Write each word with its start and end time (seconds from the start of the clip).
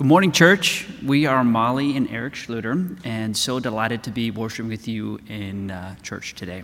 Good 0.00 0.06
morning, 0.06 0.32
church. 0.32 0.86
We 1.04 1.26
are 1.26 1.44
Molly 1.44 1.94
and 1.94 2.08
Eric 2.08 2.32
Schluter, 2.32 2.98
and 3.04 3.36
so 3.36 3.60
delighted 3.60 4.02
to 4.04 4.10
be 4.10 4.30
worshiping 4.30 4.70
with 4.70 4.88
you 4.88 5.20
in 5.28 5.70
uh, 5.70 5.94
church 5.96 6.34
today. 6.34 6.62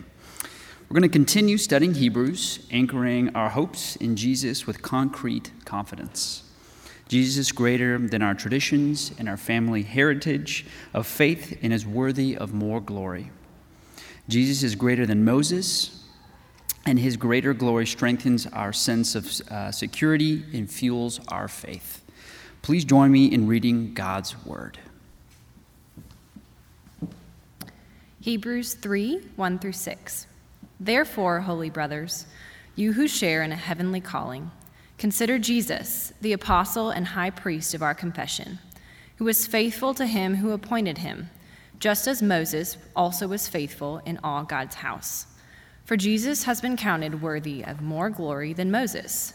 We're 0.88 0.94
going 0.94 1.02
to 1.02 1.10
continue 1.10 1.58
studying 1.58 1.92
Hebrews, 1.92 2.66
anchoring 2.70 3.36
our 3.36 3.50
hopes 3.50 3.94
in 3.96 4.16
Jesus 4.16 4.66
with 4.66 4.80
concrete 4.80 5.52
confidence. 5.66 6.44
Jesus 7.08 7.36
is 7.36 7.52
greater 7.52 7.98
than 7.98 8.22
our 8.22 8.32
traditions 8.32 9.12
and 9.18 9.28
our 9.28 9.36
family 9.36 9.82
heritage 9.82 10.64
of 10.94 11.06
faith 11.06 11.58
and 11.60 11.74
is 11.74 11.84
worthy 11.84 12.38
of 12.38 12.54
more 12.54 12.80
glory. 12.80 13.32
Jesus 14.30 14.62
is 14.62 14.74
greater 14.74 15.04
than 15.04 15.26
Moses, 15.26 16.02
and 16.86 16.98
his 16.98 17.18
greater 17.18 17.52
glory 17.52 17.86
strengthens 17.86 18.46
our 18.46 18.72
sense 18.72 19.14
of 19.14 19.26
uh, 19.50 19.70
security 19.72 20.42
and 20.54 20.70
fuels 20.70 21.20
our 21.28 21.48
faith. 21.48 22.00
Please 22.62 22.84
join 22.84 23.10
me 23.12 23.26
in 23.26 23.46
reading 23.46 23.94
God's 23.94 24.44
Word. 24.44 24.78
Hebrews 28.20 28.74
3 28.74 29.20
1 29.36 29.58
through 29.60 29.72
6. 29.72 30.26
Therefore, 30.80 31.40
holy 31.42 31.70
brothers, 31.70 32.26
you 32.74 32.92
who 32.92 33.06
share 33.06 33.42
in 33.42 33.52
a 33.52 33.56
heavenly 33.56 34.00
calling, 34.00 34.50
consider 34.98 35.38
Jesus, 35.38 36.12
the 36.20 36.32
apostle 36.32 36.90
and 36.90 37.06
high 37.06 37.30
priest 37.30 37.72
of 37.72 37.82
our 37.82 37.94
confession, 37.94 38.58
who 39.18 39.24
was 39.24 39.46
faithful 39.46 39.94
to 39.94 40.06
him 40.06 40.34
who 40.34 40.50
appointed 40.50 40.98
him, 40.98 41.30
just 41.78 42.08
as 42.08 42.20
Moses 42.20 42.76
also 42.96 43.28
was 43.28 43.48
faithful 43.48 44.02
in 44.04 44.18
all 44.24 44.42
God's 44.42 44.74
house. 44.74 45.26
For 45.84 45.96
Jesus 45.96 46.44
has 46.44 46.60
been 46.60 46.76
counted 46.76 47.22
worthy 47.22 47.64
of 47.64 47.80
more 47.80 48.10
glory 48.10 48.52
than 48.52 48.72
Moses 48.72 49.34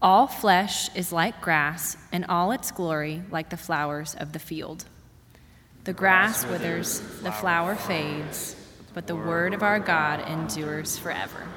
All 0.00 0.28
flesh 0.28 0.94
is 0.94 1.12
like 1.12 1.40
grass, 1.40 1.96
and 2.12 2.24
all 2.28 2.52
its 2.52 2.70
glory 2.70 3.22
like 3.32 3.50
the 3.50 3.56
flowers 3.56 4.14
of 4.14 4.32
the 4.32 4.38
field. 4.38 4.84
The 5.82 5.92
grass 5.92 6.46
withers, 6.46 7.00
the 7.22 7.32
flower 7.32 7.74
fades, 7.74 8.54
but 8.94 9.08
the 9.08 9.16
word 9.16 9.54
of 9.54 9.64
our 9.64 9.80
God 9.80 10.20
endures 10.28 10.96
forever. 10.96 11.48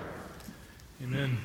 Amen. 1.03 1.38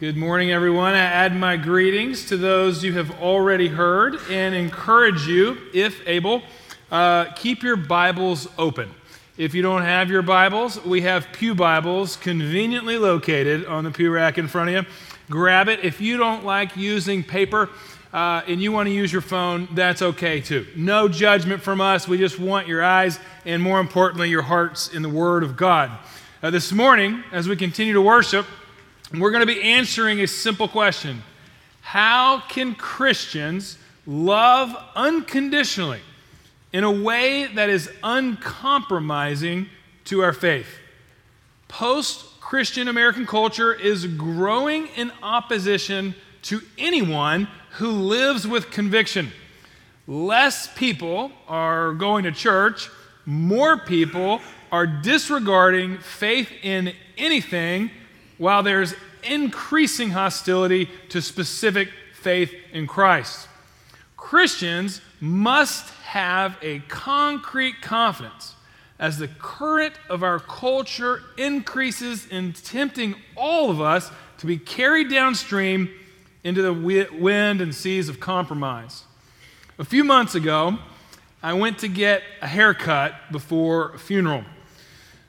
Good 0.00 0.16
morning, 0.16 0.50
everyone. 0.50 0.94
I 0.94 0.98
add 0.98 1.36
my 1.36 1.56
greetings 1.56 2.26
to 2.26 2.36
those 2.36 2.82
you 2.82 2.94
have 2.94 3.20
already 3.22 3.68
heard 3.68 4.16
and 4.28 4.56
encourage 4.56 5.28
you, 5.28 5.56
if 5.72 6.04
able, 6.04 6.42
uh, 6.90 7.26
keep 7.36 7.62
your 7.62 7.76
Bibles 7.76 8.48
open. 8.58 8.92
If 9.38 9.54
you 9.54 9.62
don't 9.62 9.82
have 9.82 10.10
your 10.10 10.22
Bibles, 10.22 10.84
we 10.84 11.02
have 11.02 11.28
Pew 11.30 11.54
Bibles 11.54 12.16
conveniently 12.16 12.98
located 12.98 13.66
on 13.66 13.84
the 13.84 13.92
pew 13.92 14.10
rack 14.10 14.36
in 14.36 14.48
front 14.48 14.70
of 14.70 14.74
you. 14.74 14.92
Grab 15.30 15.68
it. 15.68 15.84
If 15.84 16.00
you 16.00 16.16
don't 16.16 16.44
like 16.44 16.76
using 16.76 17.22
paper 17.22 17.70
uh, 18.12 18.42
and 18.48 18.60
you 18.60 18.72
want 18.72 18.88
to 18.88 18.92
use 18.92 19.12
your 19.12 19.22
phone, 19.22 19.68
that's 19.74 20.02
okay 20.02 20.40
too. 20.40 20.66
No 20.74 21.06
judgment 21.06 21.62
from 21.62 21.80
us. 21.80 22.08
We 22.08 22.18
just 22.18 22.40
want 22.40 22.66
your 22.66 22.82
eyes 22.82 23.20
and, 23.44 23.62
more 23.62 23.78
importantly, 23.78 24.28
your 24.28 24.42
hearts 24.42 24.88
in 24.88 25.02
the 25.02 25.08
Word 25.08 25.44
of 25.44 25.56
God. 25.56 25.92
Uh, 26.42 26.50
this 26.50 26.72
morning, 26.72 27.22
as 27.30 27.46
we 27.46 27.54
continue 27.54 27.92
to 27.92 28.02
worship, 28.02 28.44
we're 29.16 29.30
going 29.30 29.46
to 29.46 29.54
be 29.54 29.62
answering 29.62 30.18
a 30.18 30.26
simple 30.26 30.66
question 30.66 31.22
How 31.80 32.40
can 32.48 32.74
Christians 32.74 33.78
love 34.04 34.76
unconditionally? 34.96 36.00
In 36.72 36.84
a 36.84 36.90
way 36.90 37.46
that 37.46 37.68
is 37.68 37.90
uncompromising 38.02 39.68
to 40.04 40.22
our 40.22 40.32
faith. 40.32 40.68
Post 41.68 42.40
Christian 42.40 42.88
American 42.88 43.26
culture 43.26 43.74
is 43.74 44.06
growing 44.06 44.86
in 44.88 45.12
opposition 45.22 46.14
to 46.42 46.60
anyone 46.78 47.48
who 47.72 47.90
lives 47.90 48.46
with 48.46 48.70
conviction. 48.70 49.30
Less 50.06 50.72
people 50.74 51.30
are 51.46 51.92
going 51.92 52.24
to 52.24 52.32
church, 52.32 52.88
more 53.26 53.76
people 53.76 54.40
are 54.72 54.86
disregarding 54.86 55.98
faith 55.98 56.50
in 56.62 56.94
anything, 57.18 57.90
while 58.38 58.62
there's 58.62 58.94
increasing 59.22 60.10
hostility 60.10 60.88
to 61.10 61.20
specific 61.20 61.90
faith 62.14 62.54
in 62.72 62.86
Christ. 62.86 63.48
Christians 64.16 65.00
must 65.20 65.92
have 66.08 66.56
a 66.62 66.78
concrete 66.88 67.82
confidence 67.82 68.54
as 68.98 69.18
the 69.18 69.28
current 69.28 69.92
of 70.08 70.22
our 70.22 70.40
culture 70.40 71.22
increases 71.36 72.26
in 72.28 72.50
tempting 72.54 73.14
all 73.36 73.70
of 73.70 73.78
us 73.78 74.10
to 74.38 74.46
be 74.46 74.56
carried 74.56 75.10
downstream 75.10 75.90
into 76.42 76.62
the 76.62 76.72
wind 76.72 77.60
and 77.60 77.74
seas 77.74 78.08
of 78.08 78.18
compromise. 78.20 79.04
A 79.78 79.84
few 79.84 80.02
months 80.02 80.34
ago, 80.34 80.78
I 81.42 81.52
went 81.52 81.78
to 81.80 81.88
get 81.88 82.22
a 82.40 82.46
haircut 82.46 83.12
before 83.30 83.90
a 83.94 83.98
funeral. 83.98 84.44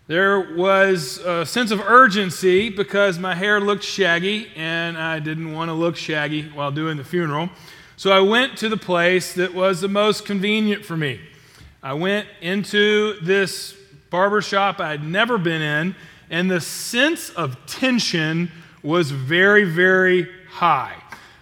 There 0.07 0.55
was 0.55 1.17
a 1.17 1.45
sense 1.45 1.71
of 1.71 1.81
urgency 1.81 2.69
because 2.69 3.19
my 3.19 3.35
hair 3.35 3.59
looked 3.59 3.83
shaggy 3.83 4.49
and 4.55 4.97
I 4.97 5.19
didn't 5.19 5.51
want 5.51 5.67
to 5.67 5.73
look 5.73 5.97
shaggy 5.97 6.43
while 6.43 6.71
doing 6.71 6.95
the 6.95 7.03
funeral. 7.03 7.49
So 7.99 8.13
I 8.13 8.21
went 8.21 8.57
to 8.59 8.69
the 8.69 8.77
place 8.77 9.33
that 9.33 9.53
was 9.53 9.81
the 9.81 9.89
most 9.89 10.23
convenient 10.23 10.85
for 10.85 10.95
me. 10.95 11.19
I 11.83 11.95
went 11.95 12.29
into 12.39 13.19
this 13.19 13.75
barber 14.09 14.41
shop 14.41 14.79
I'd 14.79 15.03
never 15.03 15.37
been 15.37 15.61
in, 15.61 15.95
and 16.29 16.49
the 16.49 16.61
sense 16.61 17.29
of 17.31 17.57
tension 17.65 18.53
was 18.83 19.11
very, 19.11 19.65
very 19.65 20.29
high. 20.49 20.95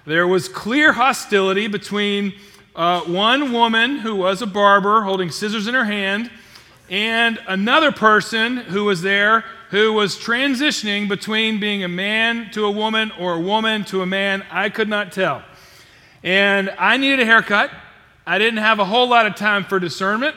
There 0.07 0.25
was 0.25 0.49
clear 0.49 0.93
hostility 0.93 1.67
between 1.67 2.33
uh, 2.75 3.01
one 3.01 3.53
woman 3.53 3.97
who 3.97 4.15
was 4.15 4.41
a 4.41 4.47
barber 4.47 5.01
holding 5.01 5.29
scissors 5.29 5.67
in 5.67 5.75
her 5.75 5.85
hand 5.85 6.31
and 6.89 7.37
another 7.47 7.91
person 7.91 8.57
who 8.57 8.85
was 8.85 9.03
there 9.03 9.45
who 9.69 9.93
was 9.93 10.15
transitioning 10.15 11.07
between 11.07 11.59
being 11.59 11.83
a 11.83 11.87
man 11.87 12.49
to 12.53 12.65
a 12.65 12.71
woman 12.71 13.11
or 13.19 13.35
a 13.35 13.39
woman 13.39 13.85
to 13.85 14.01
a 14.01 14.07
man. 14.07 14.43
I 14.49 14.69
could 14.69 14.89
not 14.89 15.11
tell. 15.11 15.43
And 16.23 16.69
I 16.77 16.97
needed 16.97 17.19
a 17.19 17.25
haircut. 17.25 17.71
I 18.25 18.37
didn't 18.39 18.59
have 18.59 18.79
a 18.79 18.85
whole 18.85 19.07
lot 19.07 19.25
of 19.25 19.35
time 19.35 19.63
for 19.63 19.79
discernment. 19.79 20.35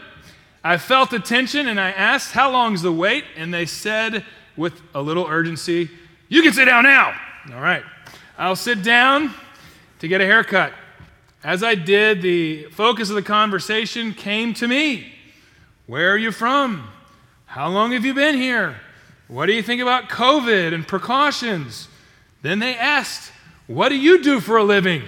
I 0.63 0.77
felt 0.77 1.11
the 1.11 1.19
tension 1.19 1.69
and 1.69 1.81
I 1.81 1.91
asked, 1.91 2.33
How 2.33 2.51
long's 2.51 2.83
the 2.83 2.93
wait? 2.93 3.25
And 3.37 3.53
they 3.53 3.67
said, 3.67 4.25
with 4.57 4.81
a 4.95 5.01
little 5.01 5.27
urgency, 5.27 5.91
You 6.29 6.43
can 6.43 6.53
sit 6.53 6.67
down 6.67 6.85
now. 6.85 7.19
All 7.53 7.61
right. 7.61 7.83
I'll 8.39 8.57
sit 8.57 8.83
down 8.83 9.35
to 10.01 10.09
get 10.09 10.21
a 10.21 10.25
haircut. 10.25 10.73
As 11.43 11.63
I 11.63 11.75
did, 11.75 12.21
the 12.21 12.65
focus 12.65 13.09
of 13.09 13.17
the 13.17 13.23
conversation 13.23 14.13
came 14.13 14.53
to 14.55 14.69
me. 14.69 15.13
Where 15.87 16.13
are 16.13 16.19
you 16.19 16.33
from? 16.33 16.89
How 17.47 17.69
long 17.69 17.93
have 17.93 18.05
you 18.05 18.15
been 18.15 18.37
here? 18.37 18.77
What 19.29 19.47
do 19.47 19.53
you 19.53 19.63
think 19.63 19.81
about 19.81 20.09
COVID 20.09 20.75
and 20.75 20.87
precautions? 20.87 21.89
Then 22.43 22.59
they 22.59 22.77
asked, 22.77 23.33
What 23.67 23.89
do 23.89 23.97
you 23.97 24.23
do 24.23 24.41
for 24.41 24.59
a 24.59 24.65
living? 24.65 25.03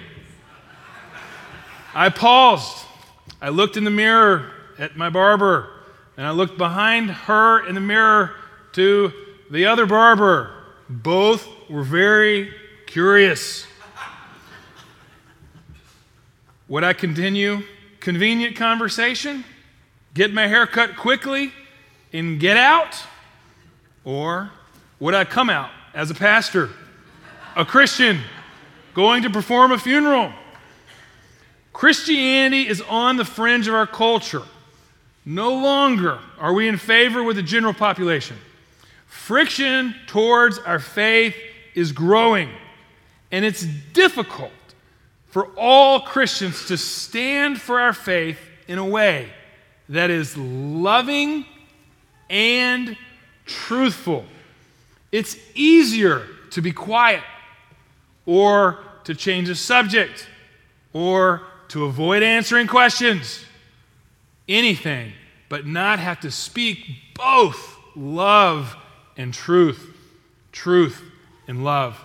I 1.94 2.08
paused. 2.08 2.86
I 3.40 3.50
looked 3.50 3.76
in 3.76 3.84
the 3.84 3.90
mirror 3.90 4.50
at 4.78 4.96
my 4.96 5.10
barber, 5.10 5.68
and 6.16 6.26
I 6.26 6.30
looked 6.30 6.56
behind 6.56 7.10
her 7.10 7.66
in 7.66 7.74
the 7.74 7.80
mirror 7.80 8.32
to 8.72 9.12
the 9.50 9.66
other 9.66 9.84
barber. 9.84 10.50
Both 10.88 11.46
were 11.68 11.82
very 11.82 12.52
curious. 12.86 13.66
Would 16.68 16.84
I 16.84 16.94
continue 16.94 17.62
convenient 18.00 18.56
conversation, 18.56 19.44
get 20.14 20.32
my 20.32 20.46
hair 20.46 20.66
cut 20.66 20.96
quickly, 20.96 21.52
and 22.12 22.40
get 22.40 22.56
out? 22.56 22.98
Or 24.04 24.50
would 24.98 25.14
I 25.14 25.24
come 25.24 25.50
out 25.50 25.70
as 25.94 26.10
a 26.10 26.14
pastor, 26.14 26.70
a 27.54 27.64
Christian, 27.64 28.20
going 28.94 29.22
to 29.24 29.30
perform 29.30 29.72
a 29.72 29.78
funeral? 29.78 30.32
Christianity 31.72 32.68
is 32.68 32.80
on 32.82 33.16
the 33.16 33.24
fringe 33.24 33.68
of 33.68 33.74
our 33.74 33.86
culture. 33.86 34.42
No 35.24 35.54
longer 35.54 36.18
are 36.38 36.52
we 36.52 36.68
in 36.68 36.76
favor 36.76 37.22
with 37.22 37.36
the 37.36 37.42
general 37.42 37.74
population. 37.74 38.36
Friction 39.06 39.94
towards 40.06 40.58
our 40.58 40.78
faith 40.78 41.36
is 41.74 41.92
growing, 41.92 42.50
and 43.30 43.44
it's 43.44 43.62
difficult 43.62 44.50
for 45.28 45.46
all 45.56 46.00
Christians 46.00 46.66
to 46.66 46.76
stand 46.76 47.60
for 47.60 47.80
our 47.80 47.92
faith 47.92 48.38
in 48.68 48.78
a 48.78 48.84
way 48.84 49.30
that 49.88 50.10
is 50.10 50.36
loving 50.36 51.46
and 52.28 52.96
truthful. 53.46 54.24
It's 55.10 55.36
easier 55.54 56.26
to 56.50 56.60
be 56.60 56.72
quiet 56.72 57.22
or 58.26 58.78
to 59.04 59.14
change 59.14 59.48
the 59.48 59.54
subject 59.54 60.26
or 60.92 61.42
to 61.72 61.86
avoid 61.86 62.22
answering 62.22 62.66
questions. 62.66 63.42
Anything, 64.46 65.14
but 65.48 65.66
not 65.66 65.98
have 65.98 66.20
to 66.20 66.30
speak 66.30 66.84
both 67.14 67.78
love 67.96 68.76
and 69.16 69.32
truth. 69.32 69.88
Truth 70.52 71.02
and 71.48 71.64
love. 71.64 71.98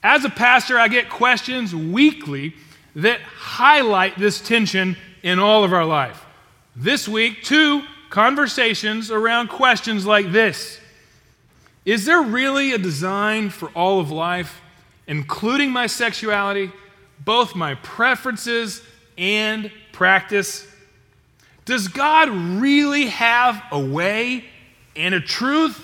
As 0.00 0.24
a 0.24 0.30
pastor, 0.30 0.78
I 0.78 0.86
get 0.86 1.10
questions 1.10 1.74
weekly 1.74 2.54
that 2.94 3.20
highlight 3.20 4.16
this 4.16 4.40
tension 4.40 4.96
in 5.24 5.40
all 5.40 5.64
of 5.64 5.72
our 5.72 5.84
life. 5.84 6.24
This 6.76 7.08
week, 7.08 7.42
two 7.42 7.82
conversations 8.10 9.10
around 9.10 9.48
questions 9.48 10.06
like 10.06 10.30
this 10.30 10.78
Is 11.84 12.04
there 12.04 12.22
really 12.22 12.72
a 12.74 12.78
design 12.78 13.50
for 13.50 13.70
all 13.70 13.98
of 13.98 14.12
life, 14.12 14.60
including 15.08 15.72
my 15.72 15.88
sexuality, 15.88 16.70
both 17.24 17.54
my 17.54 17.74
preferences 17.76 18.82
and 19.16 19.70
practice? 19.92 20.66
Does 21.64 21.88
God 21.88 22.30
really 22.30 23.06
have 23.06 23.62
a 23.70 23.80
way 23.80 24.44
and 24.96 25.14
a 25.14 25.20
truth 25.20 25.80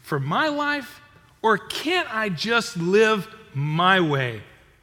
for 0.00 0.18
my 0.18 0.48
life? 0.48 1.00
Or 1.42 1.58
can't 1.58 2.12
I 2.14 2.28
just 2.28 2.76
live 2.76 3.28
my 3.54 4.00
way 4.00 4.42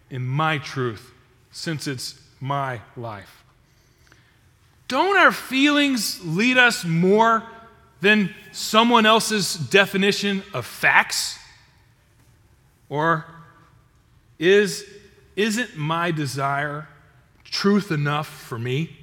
in 0.09 0.25
my 0.25 0.59
truth 0.59 1.11
since 1.51 1.87
it's 1.87 2.19
my 2.39 2.81
life? 2.95 3.43
Don't 4.87 5.17
our 5.17 5.31
feelings 5.31 6.23
lead 6.23 6.57
us 6.57 6.85
more 6.85 7.43
than 8.01 8.33
someone 8.51 9.05
else's 9.05 9.55
definition 9.55 10.43
of 10.53 10.65
facts? 10.65 11.39
Or 12.89 13.25
is, 14.37 14.85
isn't 15.35 15.75
my 15.75 16.11
desire 16.11 16.87
truth 17.43 17.91
enough 17.91 18.27
for 18.27 18.57
me? 18.57 18.95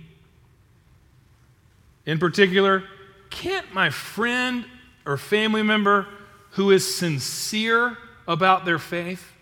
In 2.06 2.18
particular, 2.18 2.84
can't 3.30 3.72
my 3.72 3.90
friend 3.90 4.64
or 5.06 5.16
family 5.16 5.62
member 5.62 6.06
who 6.52 6.70
is 6.70 6.96
sincere 6.96 7.96
about 8.26 8.64
their 8.64 8.78
faith, 8.78 9.32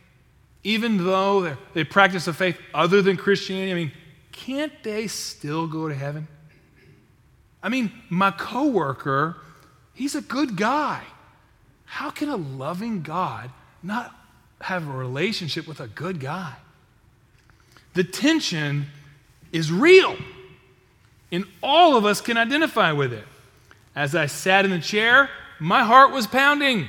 even 0.62 1.05
though 1.05 1.56
they 1.73 1.85
practice 1.85 2.26
a 2.26 2.32
faith 2.32 2.58
other 2.75 3.00
than 3.00 3.17
Christianity, 3.17 3.70
I 3.70 3.75
mean, 3.75 3.93
can't 4.32 4.73
they 4.82 5.06
still 5.06 5.67
go 5.67 5.88
to 5.88 5.94
heaven? 5.94 6.29
I 7.62 7.69
mean, 7.69 7.90
my 8.08 8.31
coworker, 8.31 9.37
he's 9.94 10.14
a 10.14 10.20
good 10.20 10.56
guy. 10.56 11.02
How 11.85 12.11
can 12.11 12.29
a 12.29 12.37
loving 12.37 13.02
God 13.02 13.50
not 13.82 14.14
have 14.61 14.87
a 14.87 14.93
relationship 14.93 15.67
with 15.67 15.81
a 15.81 15.88
good 15.88 16.20
guy? 16.20 16.56
The 17.94 18.05
tension 18.05 18.87
is 19.52 19.73
real, 19.73 20.17
and 21.32 21.44
all 21.62 21.96
of 21.96 22.05
us 22.05 22.20
can 22.20 22.37
identify 22.37 22.93
with 22.93 23.12
it. 23.12 23.25
As 23.96 24.14
I 24.14 24.26
sat 24.26 24.64
in 24.64 24.70
the 24.70 24.79
chair, 24.79 25.31
my 25.58 25.82
heart 25.82 26.12
was 26.12 26.26
pounding. 26.26 26.88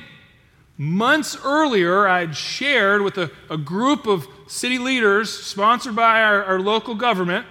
Months 0.78 1.38
earlier, 1.44 2.08
I'd 2.08 2.36
shared 2.36 3.02
with 3.02 3.18
a, 3.18 3.32
a 3.50 3.58
group 3.58 4.08
of 4.08 4.28
city 4.48 4.78
leaders 4.78 5.32
sponsored 5.32 5.96
by 5.96 6.22
our, 6.22 6.44
our 6.44 6.60
local 6.60 6.96
government, 6.96 7.46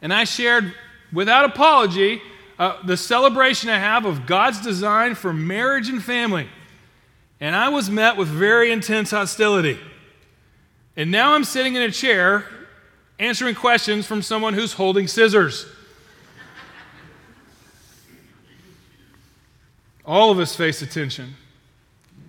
and 0.00 0.12
I 0.12 0.24
shared 0.24 0.74
without 1.12 1.44
apology 1.44 2.20
uh, 2.58 2.76
the 2.84 2.96
celebration 2.96 3.70
I 3.70 3.78
have 3.78 4.04
of 4.04 4.26
God's 4.26 4.60
design 4.60 5.14
for 5.14 5.32
marriage 5.32 5.88
and 5.88 6.02
family. 6.02 6.48
And 7.40 7.54
I 7.54 7.68
was 7.68 7.90
met 7.90 8.16
with 8.16 8.28
very 8.28 8.70
intense 8.70 9.10
hostility. 9.10 9.78
And 10.96 11.10
now 11.10 11.34
I'm 11.34 11.44
sitting 11.44 11.74
in 11.74 11.82
a 11.82 11.90
chair 11.90 12.46
answering 13.18 13.54
questions 13.54 14.06
from 14.06 14.22
someone 14.22 14.54
who's 14.54 14.72
holding 14.72 15.08
scissors. 15.08 15.66
All 20.04 20.30
of 20.30 20.38
us 20.38 20.54
face 20.54 20.82
attention. 20.82 21.34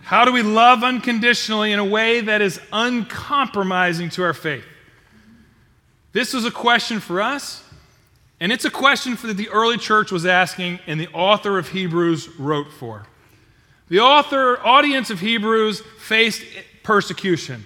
How 0.01 0.23
do 0.23 0.31
we 0.31 0.43
love 0.43 0.83
unconditionally 0.83 1.71
in 1.71 1.79
a 1.79 1.85
way 1.85 2.21
that 2.21 2.41
is 2.41 2.59
uncompromising 2.71 4.09
to 4.11 4.23
our 4.23 4.33
faith? 4.33 4.63
This 6.13 6.33
was 6.33 6.45
a 6.45 6.51
question 6.51 6.99
for 6.99 7.21
us, 7.21 7.63
and 8.39 8.51
it's 8.51 8.65
a 8.65 8.69
question 8.69 9.15
that 9.15 9.33
the 9.35 9.49
early 9.49 9.77
church 9.77 10.11
was 10.11 10.25
asking, 10.25 10.79
and 10.87 10.99
the 10.99 11.09
author 11.09 11.57
of 11.57 11.69
Hebrews 11.69 12.29
wrote 12.39 12.71
for. 12.71 13.05
The 13.89 13.99
author, 13.99 14.59
audience 14.65 15.09
of 15.09 15.19
Hebrews 15.19 15.81
faced 15.99 16.43
persecution, 16.83 17.65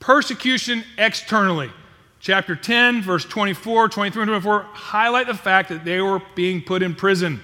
persecution 0.00 0.84
externally. 0.98 1.70
Chapter 2.18 2.56
10, 2.56 3.02
verse 3.02 3.24
24, 3.24 3.88
23, 3.88 4.22
and 4.22 4.28
24 4.28 4.62
highlight 4.72 5.26
the 5.26 5.34
fact 5.34 5.68
that 5.68 5.84
they 5.84 6.00
were 6.00 6.20
being 6.34 6.60
put 6.60 6.82
in 6.82 6.94
prison 6.94 7.40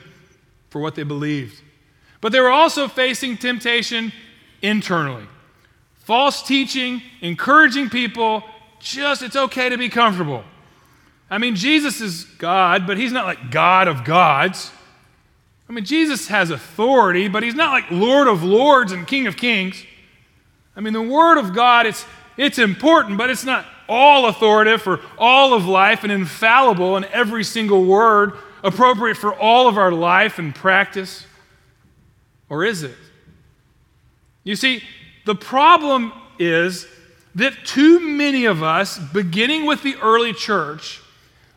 for 0.69 0.81
what 0.81 0.95
they 0.95 1.03
believed. 1.03 1.63
But 2.21 2.33
they 2.33 2.41
were 2.41 2.51
also 2.51 2.89
facing 2.89 3.37
temptation 3.37 4.13
internally. 4.61 5.25
False 5.95 6.43
teaching, 6.43 7.03
encouraging 7.21 7.89
people, 7.89 8.43
just 8.81 9.23
it's 9.23 9.37
okay 9.37 9.69
to 9.69 9.79
be 9.79 9.89
comfortable. 9.89 10.45
I 11.31 11.39
mean, 11.39 11.57
Jesus 11.57 12.01
is 12.01 12.25
God, 12.25 12.87
but 12.87 12.99
he's 12.99 13.13
not 13.13 13.27
like 13.27 13.51
God 13.51 13.89
of 13.89 14.05
gods. 14.05 14.71
I 15.69 15.73
mean, 15.73 15.85
Jesus 15.85 16.29
has 16.29 16.51
authority, 16.51 17.29
but 17.29 17.43
he's 17.43 17.55
not 17.55 17.73
like 17.73 17.91
Lord 17.91 18.29
of 18.29 18.45
lords 18.45 18.93
and 18.93 19.07
King 19.07 19.27
of 19.27 19.37
kings. 19.37 19.85
I 20.77 20.81
mean, 20.81 20.93
the 20.93 21.03
Word 21.03 21.39
of 21.39 21.55
God, 21.55 21.87
it's, 21.87 22.05
it's 22.37 22.59
important, 22.59 23.19
but 23.19 23.31
it's 23.31 23.45
not 23.45 23.67
all 23.89 24.27
authoritative 24.27 24.83
for 24.83 25.01
all 25.19 25.55
of 25.55 25.67
life 25.67 26.03
and 26.03 26.13
infallible 26.13 26.97
in 26.97 27.05
every 27.07 27.45
single 27.45 27.85
word, 27.85 28.33
appropriate 28.63 29.17
for 29.17 29.35
all 29.35 29.69
of 29.69 29.79
our 29.79 29.93
life 29.93 30.39
and 30.39 30.55
practice. 30.55 31.27
Or 32.49 32.65
is 32.65 32.83
it? 32.83 32.97
You 34.45 34.57
see, 34.57 34.83
the 35.25 35.35
problem 35.35 36.13
is 36.39 36.87
that 37.35 37.65
too 37.65 38.01
many 38.01 38.45
of 38.45 38.63
us, 38.63 38.99
beginning 38.99 39.67
with 39.67 39.83
the 39.83 39.97
early 39.97 40.33
church, 40.33 41.01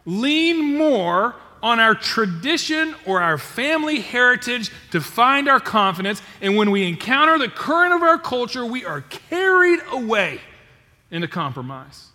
lean 0.05 0.77
more 0.77 1.35
on 1.61 1.79
our 1.79 1.93
tradition 1.93 2.95
or 3.05 3.21
our 3.21 3.37
family 3.37 3.99
heritage 3.99 4.71
to 4.91 5.01
find 5.01 5.49
our 5.49 5.59
confidence. 5.59 6.21
And 6.41 6.55
when 6.55 6.71
we 6.71 6.87
encounter 6.87 7.37
the 7.37 7.49
current 7.49 7.93
of 7.93 8.01
our 8.01 8.17
culture, 8.17 8.65
we 8.65 8.85
are 8.85 9.01
carried 9.01 9.79
away 9.91 10.39
into 11.11 11.27
compromise. 11.27 12.07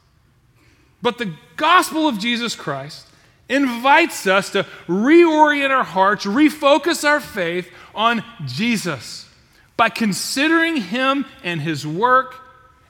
But 1.02 1.18
the 1.18 1.34
gospel 1.56 2.08
of 2.08 2.18
Jesus 2.18 2.54
Christ 2.54 3.06
invites 3.48 4.26
us 4.26 4.50
to 4.50 4.64
reorient 4.86 5.70
our 5.70 5.84
hearts, 5.84 6.24
refocus 6.24 7.04
our 7.06 7.20
faith 7.20 7.70
on 7.94 8.24
Jesus 8.46 9.28
by 9.76 9.88
considering 9.88 10.76
him 10.76 11.26
and 11.42 11.60
his 11.60 11.86
work, 11.86 12.36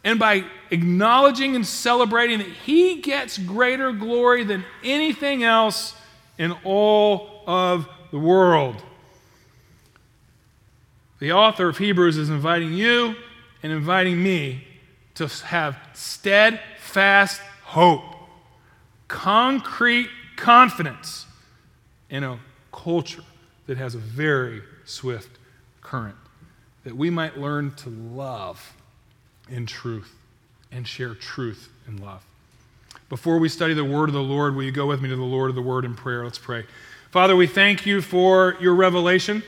and 0.04 0.18
by 0.18 0.44
acknowledging 0.70 1.56
and 1.56 1.66
celebrating 1.66 2.38
that 2.38 2.48
he 2.48 3.00
gets 3.00 3.38
greater 3.38 3.90
glory 3.90 4.44
than 4.44 4.64
anything 4.84 5.42
else 5.42 5.96
in 6.36 6.52
all 6.62 7.42
of 7.46 7.88
the 8.10 8.18
world. 8.18 8.82
The 11.20 11.32
author 11.32 11.68
of 11.68 11.78
Hebrews 11.78 12.18
is 12.18 12.28
inviting 12.28 12.74
you 12.74 13.16
and 13.62 13.72
inviting 13.72 14.22
me 14.22 14.66
to 15.14 15.28
have 15.46 15.76
steadfast 15.92 17.40
hope, 17.62 18.02
concrete 19.08 20.08
confidence 20.36 21.26
in 22.10 22.24
a 22.24 22.38
culture 22.72 23.22
that 23.66 23.76
has 23.76 23.94
a 23.94 23.98
very 23.98 24.62
swift 24.84 25.38
current 25.80 26.16
that 26.84 26.94
we 26.94 27.10
might 27.10 27.38
learn 27.38 27.72
to 27.72 27.88
love 27.88 28.74
in 29.50 29.66
truth 29.66 30.12
and 30.70 30.86
share 30.86 31.14
truth 31.14 31.70
in 31.88 31.96
love. 31.96 32.22
Before 33.08 33.38
we 33.38 33.48
study 33.48 33.74
the 33.74 33.84
word 33.84 34.08
of 34.08 34.14
the 34.14 34.22
Lord, 34.22 34.54
will 34.54 34.64
you 34.64 34.72
go 34.72 34.86
with 34.86 35.00
me 35.00 35.08
to 35.08 35.16
the 35.16 35.22
Lord 35.22 35.50
of 35.50 35.56
the 35.56 35.62
word 35.62 35.84
in 35.84 35.94
prayer? 35.94 36.24
Let's 36.24 36.38
pray. 36.38 36.64
Father, 37.10 37.36
we 37.36 37.46
thank 37.46 37.86
you 37.86 38.02
for 38.02 38.56
your 38.60 38.74
revelation. 38.74 39.42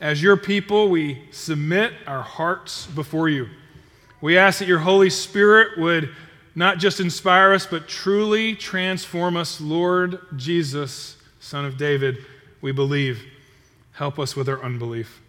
As 0.00 0.22
your 0.22 0.36
people, 0.36 0.88
we 0.88 1.22
submit 1.30 1.92
our 2.06 2.22
hearts 2.22 2.86
before 2.86 3.28
you. 3.28 3.48
We 4.26 4.38
ask 4.38 4.58
that 4.58 4.66
your 4.66 4.80
Holy 4.80 5.08
Spirit 5.08 5.78
would 5.78 6.12
not 6.56 6.78
just 6.78 6.98
inspire 6.98 7.52
us, 7.52 7.64
but 7.64 7.86
truly 7.86 8.56
transform 8.56 9.36
us. 9.36 9.60
Lord 9.60 10.18
Jesus, 10.34 11.16
Son 11.38 11.64
of 11.64 11.76
David, 11.76 12.18
we 12.60 12.72
believe. 12.72 13.22
Help 13.92 14.18
us 14.18 14.34
with 14.34 14.48
our 14.48 14.60
unbelief. 14.64 15.22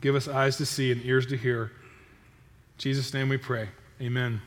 Give 0.00 0.14
us 0.14 0.28
eyes 0.28 0.56
to 0.58 0.66
see 0.66 0.92
and 0.92 1.04
ears 1.04 1.26
to 1.26 1.36
hear. 1.36 1.64
In 1.64 1.70
Jesus' 2.78 3.12
name 3.12 3.28
we 3.28 3.38
pray. 3.38 3.70
Amen. 4.00 4.40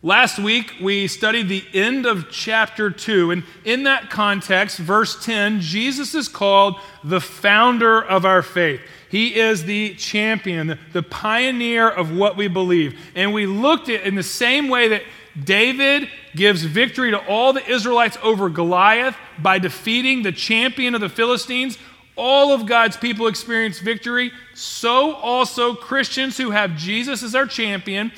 Last 0.00 0.38
week, 0.38 0.74
we 0.80 1.08
studied 1.08 1.48
the 1.48 1.64
end 1.74 2.06
of 2.06 2.30
chapter 2.30 2.90
2, 2.90 3.32
and 3.32 3.42
in 3.64 3.82
that 3.84 4.08
context, 4.08 4.78
verse 4.78 5.24
10, 5.24 5.62
Jesus 5.62 6.14
is 6.14 6.28
called 6.28 6.76
the 7.02 7.20
founder 7.20 8.00
of 8.00 8.24
our 8.24 8.42
faith. 8.42 8.82
He 9.14 9.38
is 9.38 9.64
the 9.64 9.94
champion, 9.94 10.76
the 10.92 11.04
pioneer 11.04 11.88
of 11.88 12.16
what 12.16 12.36
we 12.36 12.48
believe. 12.48 12.98
And 13.14 13.32
we 13.32 13.46
looked 13.46 13.88
at 13.88 14.00
it 14.00 14.06
in 14.08 14.16
the 14.16 14.24
same 14.24 14.68
way 14.68 14.88
that 14.88 15.02
David 15.40 16.08
gives 16.34 16.64
victory 16.64 17.12
to 17.12 17.24
all 17.28 17.52
the 17.52 17.64
Israelites 17.64 18.18
over 18.24 18.48
Goliath 18.48 19.14
by 19.38 19.60
defeating 19.60 20.24
the 20.24 20.32
champion 20.32 20.96
of 20.96 21.00
the 21.00 21.08
Philistines. 21.08 21.78
All 22.16 22.52
of 22.52 22.66
God's 22.66 22.96
people 22.96 23.28
experience 23.28 23.78
victory. 23.78 24.32
So 24.54 25.14
also 25.14 25.76
Christians 25.76 26.36
who 26.36 26.50
have 26.50 26.76
Jesus 26.76 27.22
as 27.22 27.36
our 27.36 27.46
champion 27.46 28.10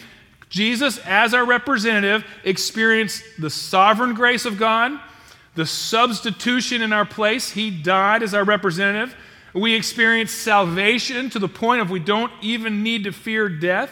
Jesus, 0.48 0.96
as 1.04 1.34
our 1.34 1.44
representative, 1.44 2.24
experience 2.42 3.22
the 3.38 3.50
sovereign 3.50 4.14
grace 4.14 4.46
of 4.46 4.56
God, 4.56 4.98
the 5.56 5.66
substitution 5.66 6.80
in 6.80 6.94
our 6.94 7.04
place. 7.04 7.50
He 7.50 7.70
died 7.70 8.22
as 8.22 8.32
our 8.32 8.44
representative. 8.44 9.14
We 9.56 9.74
experience 9.74 10.32
salvation 10.32 11.30
to 11.30 11.38
the 11.38 11.48
point 11.48 11.80
of 11.80 11.88
we 11.88 11.98
don't 11.98 12.32
even 12.42 12.82
need 12.82 13.04
to 13.04 13.12
fear 13.12 13.48
death. 13.48 13.90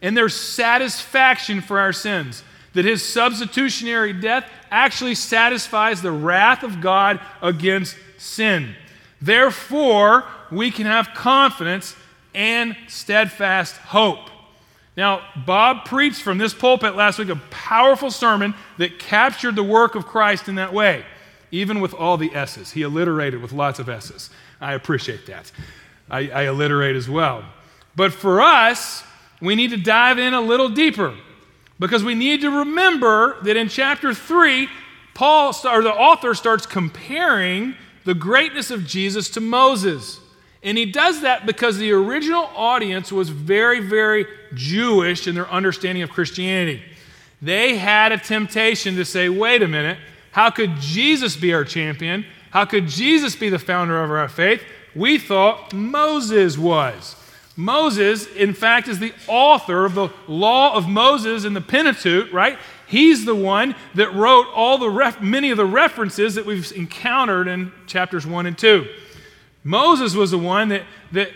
And 0.00 0.16
there's 0.16 0.34
satisfaction 0.34 1.60
for 1.60 1.78
our 1.78 1.92
sins. 1.92 2.42
That 2.72 2.86
his 2.86 3.06
substitutionary 3.06 4.14
death 4.14 4.48
actually 4.70 5.14
satisfies 5.14 6.00
the 6.00 6.10
wrath 6.10 6.62
of 6.62 6.80
God 6.80 7.20
against 7.42 7.94
sin. 8.16 8.74
Therefore, 9.20 10.24
we 10.50 10.70
can 10.70 10.86
have 10.86 11.10
confidence 11.14 11.94
and 12.34 12.74
steadfast 12.88 13.76
hope. 13.76 14.30
Now, 14.96 15.20
Bob 15.44 15.84
preached 15.84 16.22
from 16.22 16.38
this 16.38 16.54
pulpit 16.54 16.96
last 16.96 17.18
week 17.18 17.28
a 17.28 17.36
powerful 17.50 18.10
sermon 18.10 18.54
that 18.78 18.98
captured 18.98 19.56
the 19.56 19.62
work 19.62 19.94
of 19.94 20.06
Christ 20.06 20.48
in 20.48 20.54
that 20.54 20.72
way, 20.72 21.04
even 21.50 21.80
with 21.80 21.92
all 21.92 22.16
the 22.16 22.34
S's. 22.34 22.72
He 22.72 22.82
alliterated 22.82 23.42
with 23.42 23.52
lots 23.52 23.78
of 23.78 23.90
S's. 23.90 24.30
I 24.62 24.74
appreciate 24.74 25.26
that. 25.26 25.50
I, 26.08 26.30
I 26.30 26.46
alliterate 26.46 26.94
as 26.94 27.08
well. 27.08 27.44
But 27.96 28.12
for 28.12 28.40
us, 28.40 29.02
we 29.40 29.56
need 29.56 29.70
to 29.70 29.76
dive 29.76 30.18
in 30.18 30.34
a 30.34 30.40
little 30.40 30.68
deeper 30.68 31.14
because 31.80 32.04
we 32.04 32.14
need 32.14 32.42
to 32.42 32.58
remember 32.60 33.42
that 33.42 33.56
in 33.56 33.68
chapter 33.68 34.14
3, 34.14 34.68
Paul, 35.14 35.54
or 35.64 35.82
the 35.82 35.92
author, 35.92 36.32
starts 36.34 36.64
comparing 36.64 37.74
the 38.04 38.14
greatness 38.14 38.70
of 38.70 38.86
Jesus 38.86 39.28
to 39.30 39.40
Moses. 39.40 40.20
And 40.62 40.78
he 40.78 40.86
does 40.86 41.22
that 41.22 41.44
because 41.44 41.78
the 41.78 41.90
original 41.90 42.48
audience 42.54 43.10
was 43.10 43.30
very, 43.30 43.80
very 43.80 44.26
Jewish 44.54 45.26
in 45.26 45.34
their 45.34 45.50
understanding 45.50 46.04
of 46.04 46.10
Christianity. 46.10 46.82
They 47.40 47.76
had 47.76 48.12
a 48.12 48.18
temptation 48.18 48.94
to 48.94 49.04
say, 49.04 49.28
wait 49.28 49.62
a 49.62 49.68
minute, 49.68 49.98
how 50.30 50.50
could 50.50 50.76
Jesus 50.76 51.36
be 51.36 51.52
our 51.52 51.64
champion? 51.64 52.24
How 52.52 52.66
could 52.66 52.86
Jesus 52.86 53.34
be 53.34 53.48
the 53.48 53.58
founder 53.58 54.02
of 54.04 54.10
our 54.10 54.28
faith? 54.28 54.62
We 54.94 55.18
thought 55.18 55.72
Moses 55.72 56.58
was. 56.58 57.16
Moses, 57.56 58.26
in 58.26 58.52
fact, 58.52 58.88
is 58.88 58.98
the 58.98 59.14
author 59.26 59.86
of 59.86 59.94
the 59.94 60.10
law 60.26 60.74
of 60.74 60.88
Moses 60.88 61.44
in 61.44 61.54
the 61.54 61.60
Pentateuch, 61.62 62.32
right? 62.32 62.58
He's 62.86 63.24
the 63.24 63.34
one 63.34 63.74
that 63.94 64.14
wrote 64.14 64.46
all 64.54 64.76
the 64.76 64.90
ref- 64.90 65.22
many 65.22 65.50
of 65.50 65.56
the 65.56 65.64
references 65.64 66.34
that 66.34 66.44
we've 66.44 66.70
encountered 66.72 67.48
in 67.48 67.72
chapters 67.86 68.26
1 68.26 68.44
and 68.44 68.56
2. 68.56 68.86
Moses 69.64 70.14
was 70.14 70.30
the 70.30 70.38
one 70.38 70.68
that, 70.68 70.82
that 71.12 71.30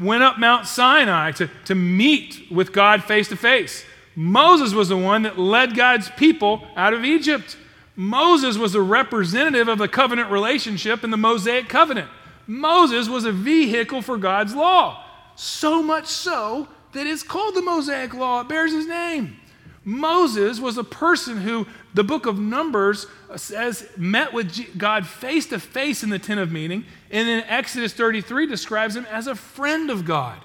went 0.00 0.22
up 0.22 0.38
Mount 0.38 0.68
Sinai 0.68 1.32
to, 1.32 1.50
to 1.64 1.74
meet 1.74 2.46
with 2.50 2.72
God 2.72 3.02
face 3.02 3.28
to 3.28 3.36
face. 3.36 3.84
Moses 4.14 4.72
was 4.72 4.88
the 4.88 4.96
one 4.96 5.22
that 5.22 5.36
led 5.36 5.74
God's 5.74 6.10
people 6.10 6.64
out 6.76 6.94
of 6.94 7.04
Egypt. 7.04 7.56
Moses 7.96 8.56
was 8.56 8.74
a 8.74 8.80
representative 8.80 9.68
of 9.68 9.78
the 9.78 9.88
covenant 9.88 10.30
relationship 10.30 11.04
in 11.04 11.10
the 11.10 11.16
Mosaic 11.16 11.68
covenant. 11.68 12.08
Moses 12.46 13.08
was 13.08 13.24
a 13.24 13.32
vehicle 13.32 14.02
for 14.02 14.16
God's 14.16 14.54
law. 14.54 15.04
So 15.36 15.82
much 15.82 16.06
so 16.06 16.68
that 16.92 17.06
it's 17.06 17.22
called 17.22 17.54
the 17.54 17.62
Mosaic 17.62 18.14
Law, 18.14 18.40
it 18.40 18.48
bears 18.48 18.72
his 18.72 18.86
name. 18.86 19.36
Moses 19.84 20.60
was 20.60 20.76
a 20.76 20.84
person 20.84 21.38
who 21.38 21.66
the 21.94 22.04
book 22.04 22.26
of 22.26 22.38
Numbers 22.38 23.06
says 23.36 23.88
met 23.96 24.32
with 24.32 24.76
God 24.76 25.06
face 25.06 25.46
to 25.46 25.58
face 25.58 26.02
in 26.02 26.10
the 26.10 26.18
tent 26.18 26.40
of 26.40 26.52
meeting, 26.52 26.84
and 27.10 27.26
then 27.26 27.44
Exodus 27.46 27.92
33 27.94 28.46
describes 28.46 28.94
him 28.94 29.06
as 29.06 29.26
a 29.26 29.34
friend 29.34 29.90
of 29.90 30.04
God. 30.04 30.38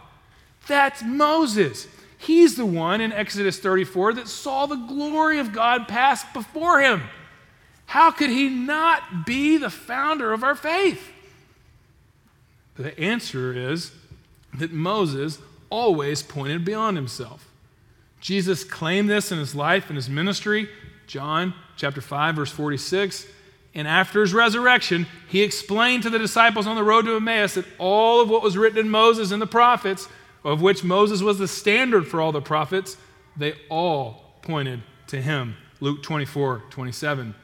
That's 0.68 1.04
Moses. 1.04 1.88
He's 2.18 2.56
the 2.56 2.66
one 2.66 3.02
in 3.02 3.12
Exodus 3.12 3.60
34 3.60 4.14
that 4.14 4.28
saw 4.28 4.66
the 4.66 4.75
glory 4.75 5.40
of 5.40 5.52
God 5.52 5.88
pass 5.88 6.24
before 6.34 6.80
him. 6.80 7.04
How 7.86 8.12
could 8.12 8.30
he 8.30 8.50
not 8.50 9.25
be 9.25 9.58
the 9.58 9.70
founder 9.70 10.34
of 10.34 10.44
our 10.44 10.56
faith? 10.56 11.12
The 12.75 12.98
answer 13.00 13.54
is 13.54 13.92
that 14.54 14.72
Moses 14.72 15.39
always 15.70 16.24
pointed 16.24 16.65
beyond 16.65 16.98
himself. 16.98 17.48
Jesus 18.20 18.63
claimed 18.63 19.10
this 19.10 19.32
in 19.32 19.38
his 19.38 19.56
life 19.56 19.88
and 19.89 19.96
his 19.96 20.10
ministry, 20.10 20.68
John 21.08 21.54
chapter 21.75 22.01
5 22.01 22.36
verse 22.36 22.51
46. 22.51 23.27
And 23.75 23.88
after 23.88 24.22
his 24.22 24.34
resurrection, 24.34 25.06
he 25.27 25.44
explained 25.44 26.04
to 26.04 26.10
the 26.10 26.18
disciples 26.18 26.65
on 26.65 26.77
the 26.77 26.84
road 26.84 27.06
to 27.06 27.18
Emmaus 27.18 27.56
that 27.56 27.65
all 27.77 28.22
of 28.22 28.30
what 28.30 28.42
was 28.42 28.58
written 28.58 28.80
in 28.80 28.89
Moses 28.89 29.32
and 29.32 29.42
the 29.42 29.48
prophets, 29.48 30.08
of 30.46 30.62
which 30.62 30.84
Moses 30.84 31.22
was 31.22 31.39
the 31.39 31.48
standard 31.48 32.08
for 32.08 32.22
all 32.22 32.32
the 32.32 32.42
prophets, 32.42 32.96
they 33.36 33.54
all 33.70 34.34
pointed 34.42 34.82
to 35.08 35.22
him. 35.22 35.58
Luke 35.82 36.01
24, 36.04 36.63
27. 36.70 37.36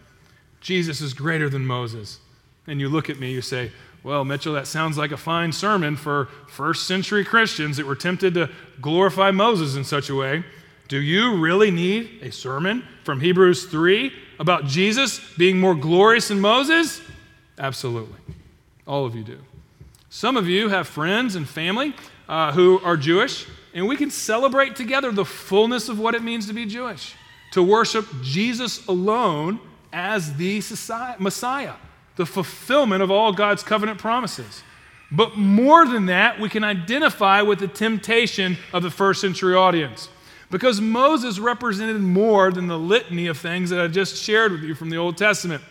Jesus 0.62 1.02
is 1.02 1.14
greater 1.14 1.50
than 1.50 1.66
Moses. 1.66 2.20
And 2.68 2.80
you 2.80 2.88
look 2.88 3.10
at 3.10 3.20
me, 3.20 3.32
you 3.32 3.42
say, 3.42 3.72
well, 4.04 4.24
Mitchell, 4.24 4.54
that 4.54 4.68
sounds 4.68 4.98
like 4.98 5.12
a 5.12 5.18
fine 5.18 5.52
sermon 5.52 5.96
for 5.96 6.26
first 6.48 6.88
century 6.88 7.26
Christians 7.26 7.78
that 7.78 7.86
were 7.86 7.96
tempted 7.96 8.34
to 8.36 8.50
glorify 8.80 9.32
Moses 9.32 9.76
in 9.76 9.84
such 9.84 10.10
a 10.10 10.16
way. 10.16 10.44
Do 10.88 11.00
you 11.00 11.38
really 11.38 11.72
need 11.72 12.20
a 12.22 12.32
sermon 12.32 12.84
from 13.04 13.22
Hebrews 13.22 13.66
3 13.66 14.12
about 14.40 14.66
Jesus 14.66 15.22
being 15.38 15.60
more 15.60 15.76
glorious 15.76 16.30
than 16.30 16.40
Moses? 16.40 17.02
Absolutely. 17.58 18.18
All 18.88 19.06
of 19.06 19.16
you 19.16 19.24
do. 19.24 19.40
Some 20.10 20.36
of 20.36 20.48
you 20.48 20.70
have 20.70 20.88
friends 20.88 21.36
and 21.36 21.48
family 21.48 21.96
uh, 22.28 22.52
who 22.52 22.80
are 22.84 22.98
Jewish, 22.98 23.46
and 23.74 23.88
we 23.88 23.96
can 23.96 24.10
celebrate 24.10 24.76
together 24.76 25.12
the 25.12 25.24
fullness 25.24 25.90
of 25.90 26.00
what 26.00 26.16
it 26.16 26.24
means 26.24 26.48
to 26.48 26.54
be 26.54 26.66
Jewish, 26.66 27.16
to 27.52 27.64
worship 27.64 28.06
Jesus 28.22 28.86
alone 28.88 29.60
as 29.94 30.36
the 30.36 30.62
Messiah, 31.20 31.74
the 32.16 32.26
fulfillment 32.26 33.02
of 33.02 33.12
all 33.12 33.34
God's 33.34 33.64
covenant 33.64 34.00
promises. 34.00 34.64
But 35.12 35.38
more 35.38 35.86
than 35.86 36.06
that, 36.06 36.40
we 36.40 36.48
can 36.48 36.64
identify 36.64 37.42
with 37.42 37.60
the 37.60 37.68
temptation 37.68 38.58
of 38.72 38.84
the 38.84 38.92
first 38.92 39.20
century 39.20 39.56
audience. 39.56 40.08
Because 40.50 40.82
Moses 40.82 41.40
represented 41.40 42.02
more 42.02 42.52
than 42.52 42.68
the 42.68 42.80
litany 42.80 43.28
of 43.28 43.38
things 43.38 43.70
that 43.70 43.80
I 43.80 43.88
just 43.88 44.22
shared 44.22 44.52
with 44.52 44.64
you 44.64 44.76
from 44.76 44.90
the 44.90 44.98
Old 44.98 45.18
Testament. 45.18 45.64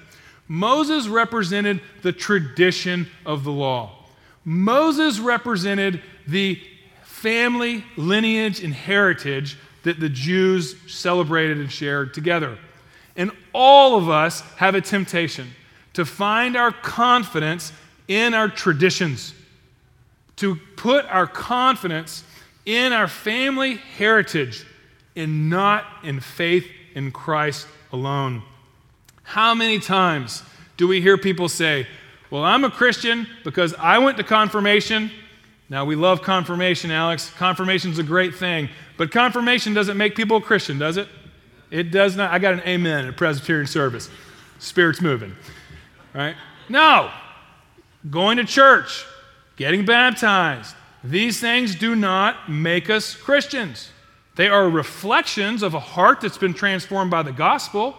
Moses 0.49 1.07
represented 1.07 1.81
the 2.03 2.13
tradition 2.13 3.09
of 3.25 3.45
the 3.45 3.53
law. 3.53 3.93
Moses 4.45 5.21
represented 5.21 6.03
the 6.27 6.61
family, 7.05 7.85
lineage, 7.97 8.63
and 8.65 8.73
heritage 8.75 9.59
that 9.83 10.01
the 10.01 10.09
Jews 10.09 10.77
celebrated 10.87 11.59
and 11.59 11.71
shared 11.71 12.15
together. 12.15 12.59
All 13.53 13.97
of 13.97 14.09
us 14.09 14.41
have 14.57 14.75
a 14.75 14.81
temptation 14.81 15.51
to 15.95 16.05
find 16.05 16.57
our 16.57 16.73
confidence 16.73 17.73
in 18.09 18.35
our 18.35 18.49
traditions, 18.49 19.35
to 20.37 20.57
put 20.77 21.05
our 21.07 21.27
confidence 21.27 22.25
in 22.67 22.93
our 22.93 23.09
family 23.09 23.75
heritage 23.75 24.65
and 25.17 25.51
not 25.51 25.85
in 26.03 26.21
faith 26.21 26.67
in 26.95 27.13
Christ 27.13 27.67
alone. 27.93 28.43
How 29.23 29.55
many 29.55 29.79
times 29.79 30.43
do 30.77 30.89
we 30.89 31.01
hear 31.01 31.19
people 31.19 31.49
say, 31.49 31.87
Well, 32.31 32.45
I'm 32.45 32.65
a 32.65 32.71
Christian 32.71 33.27
because 33.45 33.75
I 33.75 33.99
went 33.99 34.17
to 34.17 34.25
confirmation. 34.25 35.11
Now, 35.69 35.85
we 35.85 35.95
love 35.95 36.23
confirmation, 36.23 36.91
Alex. 36.91 37.31
Confirmation's 37.37 37.99
a 37.99 38.03
great 38.03 38.35
thing. 38.35 38.69
But 38.97 39.13
confirmation 39.13 39.73
doesn't 39.73 39.97
make 39.97 40.17
people 40.17 40.39
a 40.39 40.41
Christian, 40.41 40.79
does 40.79 40.97
it? 40.97 41.09
It 41.71 41.91
does 41.91 42.17
not. 42.17 42.31
I 42.33 42.39
got 42.39 42.55
an 42.55 42.61
amen 42.61 43.05
at 43.05 43.11
a 43.11 43.13
Presbyterian 43.13 43.67
service. 43.67 44.11
Spirit's 44.59 45.01
moving. 45.01 45.37
Right? 46.15 46.37
No. 46.69 47.11
Going 48.11 48.39
to 48.39 48.45
church, 48.45 49.05
getting 49.57 49.85
baptized, 49.85 50.75
these 51.05 51.41
things 51.41 51.75
do 51.75 51.95
not 51.95 52.51
make 52.51 52.91
us 52.91 53.15
Christians. 53.15 53.91
They 54.37 54.49
are 54.49 54.69
reflections 54.69 55.63
of 55.63 55.75
a 55.75 55.81
heart 55.81 56.21
that's 56.21 56.39
been 56.39 56.55
transformed 56.55 57.11
by 57.11 57.23
the 57.23 57.33
gospel. 57.33 57.97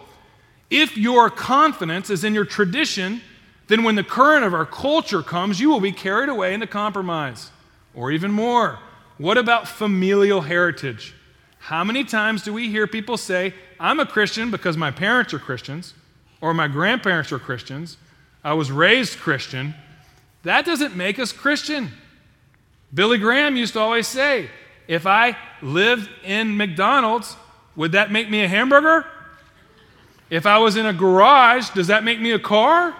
If 0.70 0.96
your 0.96 1.30
confidence 1.30 2.10
is 2.10 2.24
in 2.24 2.34
your 2.34 2.44
tradition, 2.44 3.20
then 3.68 3.84
when 3.84 3.94
the 3.94 4.04
current 4.04 4.44
of 4.44 4.54
our 4.54 4.66
culture 4.66 5.22
comes, 5.22 5.60
you 5.60 5.70
will 5.70 5.80
be 5.80 5.92
carried 5.92 6.28
away 6.28 6.54
into 6.54 6.66
compromise. 6.66 7.50
Or 7.94 8.10
even 8.10 8.32
more, 8.32 8.78
what 9.18 9.38
about 9.38 9.68
familial 9.68 10.40
heritage? 10.40 11.14
How 11.62 11.84
many 11.84 12.02
times 12.02 12.42
do 12.42 12.52
we 12.52 12.68
hear 12.68 12.88
people 12.88 13.16
say, 13.16 13.54
I'm 13.78 14.00
a 14.00 14.04
Christian 14.04 14.50
because 14.50 14.76
my 14.76 14.90
parents 14.90 15.32
are 15.32 15.38
Christians, 15.38 15.94
or 16.40 16.52
my 16.52 16.66
grandparents 16.66 17.30
are 17.30 17.38
Christians, 17.38 17.98
I 18.42 18.54
was 18.54 18.72
raised 18.72 19.20
Christian? 19.20 19.72
That 20.42 20.64
doesn't 20.64 20.96
make 20.96 21.20
us 21.20 21.30
Christian. 21.30 21.92
Billy 22.92 23.16
Graham 23.16 23.54
used 23.54 23.74
to 23.74 23.78
always 23.78 24.08
say, 24.08 24.50
if 24.88 25.06
I 25.06 25.36
lived 25.62 26.10
in 26.24 26.56
McDonald's, 26.56 27.36
would 27.76 27.92
that 27.92 28.10
make 28.10 28.28
me 28.28 28.42
a 28.42 28.48
hamburger? 28.48 29.06
If 30.30 30.46
I 30.46 30.58
was 30.58 30.74
in 30.74 30.84
a 30.84 30.92
garage, 30.92 31.70
does 31.70 31.86
that 31.86 32.02
make 32.02 32.20
me 32.20 32.32
a 32.32 32.40
car? 32.40 32.92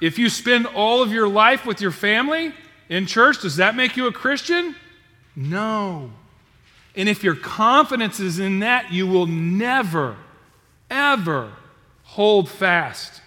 If 0.00 0.18
you 0.18 0.30
spend 0.30 0.64
all 0.66 1.02
of 1.02 1.12
your 1.12 1.28
life 1.28 1.66
with 1.66 1.82
your 1.82 1.90
family 1.90 2.54
in 2.88 3.04
church, 3.04 3.42
does 3.42 3.56
that 3.56 3.76
make 3.76 3.98
you 3.98 4.06
a 4.06 4.12
Christian? 4.12 4.76
No. 5.36 6.10
And 6.96 7.08
if 7.08 7.22
your 7.22 7.36
confidence 7.36 8.20
is 8.20 8.38
in 8.38 8.60
that, 8.60 8.92
you 8.92 9.06
will 9.06 9.26
never, 9.26 10.16
ever 10.90 11.52
hold 12.02 12.48
fast 12.48 13.20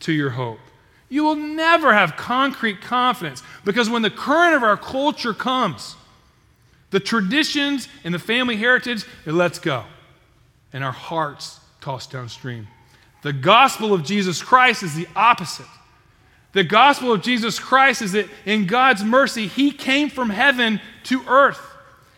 to 0.00 0.12
your 0.12 0.30
hope. 0.30 0.58
You 1.08 1.24
will 1.24 1.36
never 1.36 1.92
have 1.92 2.16
concrete 2.16 2.80
confidence 2.80 3.42
because 3.64 3.90
when 3.90 4.02
the 4.02 4.10
current 4.10 4.54
of 4.54 4.62
our 4.62 4.76
culture 4.76 5.34
comes, 5.34 5.96
the 6.90 7.00
traditions 7.00 7.88
and 8.04 8.14
the 8.14 8.18
family 8.18 8.56
heritage, 8.56 9.04
it 9.26 9.32
lets 9.32 9.58
go. 9.58 9.84
And 10.72 10.84
our 10.84 10.92
hearts 10.92 11.58
toss 11.80 12.06
downstream. 12.06 12.68
The 13.22 13.32
gospel 13.32 13.92
of 13.92 14.04
Jesus 14.04 14.42
Christ 14.42 14.84
is 14.84 14.94
the 14.94 15.08
opposite. 15.16 15.66
The 16.52 16.64
gospel 16.64 17.12
of 17.12 17.22
Jesus 17.22 17.58
Christ 17.58 18.02
is 18.02 18.12
that 18.12 18.28
in 18.44 18.66
God's 18.66 19.04
mercy, 19.04 19.46
He 19.46 19.72
came 19.72 20.10
from 20.10 20.30
heaven 20.30 20.80
to 21.04 21.22
earth 21.28 21.60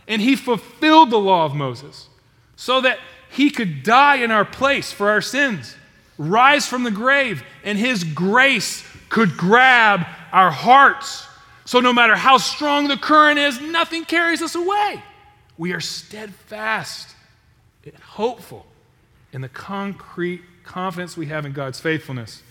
and 0.07 0.21
He 0.23 0.37
fulfilled 0.37 1.11
the 1.11 1.19
law 1.19 1.45
of 1.45 1.55
Moses 1.55 2.09
so 2.57 2.81
that 2.81 2.99
He 3.31 3.51
could 3.51 3.83
die 3.83 4.17
in 4.17 4.31
our 4.31 4.45
place 4.45 4.93
for 4.93 5.11
our 5.11 5.23
sins 5.23 5.77
rise 6.19 6.67
from 6.67 6.85
the 6.85 6.91
grave, 6.91 7.43
and 7.65 7.79
His 7.79 8.05
grace 8.05 8.85
could 9.09 9.37
grab 9.37 10.07
our 10.33 10.51
hearts. 10.51 11.27
So, 11.65 11.81
no 11.81 11.93
matter 11.93 12.17
how 12.17 12.39
strong 12.39 12.89
the 12.89 12.97
current 12.97 13.39
is, 13.39 13.61
nothing 13.61 14.05
carries 14.05 14.43
us 14.43 14.55
away. 14.55 15.03
We 15.59 15.73
are 15.73 15.81
steadfast, 15.81 17.15
and 17.85 17.95
hopeful 17.97 18.67
in 19.33 19.41
the 19.41 19.49
concrete 19.49 20.43
confidence 20.65 21.17
we 21.17 21.27
have 21.27 21.47
in 21.47 21.53
God's 21.53 21.81
faithfulness. 21.81 22.43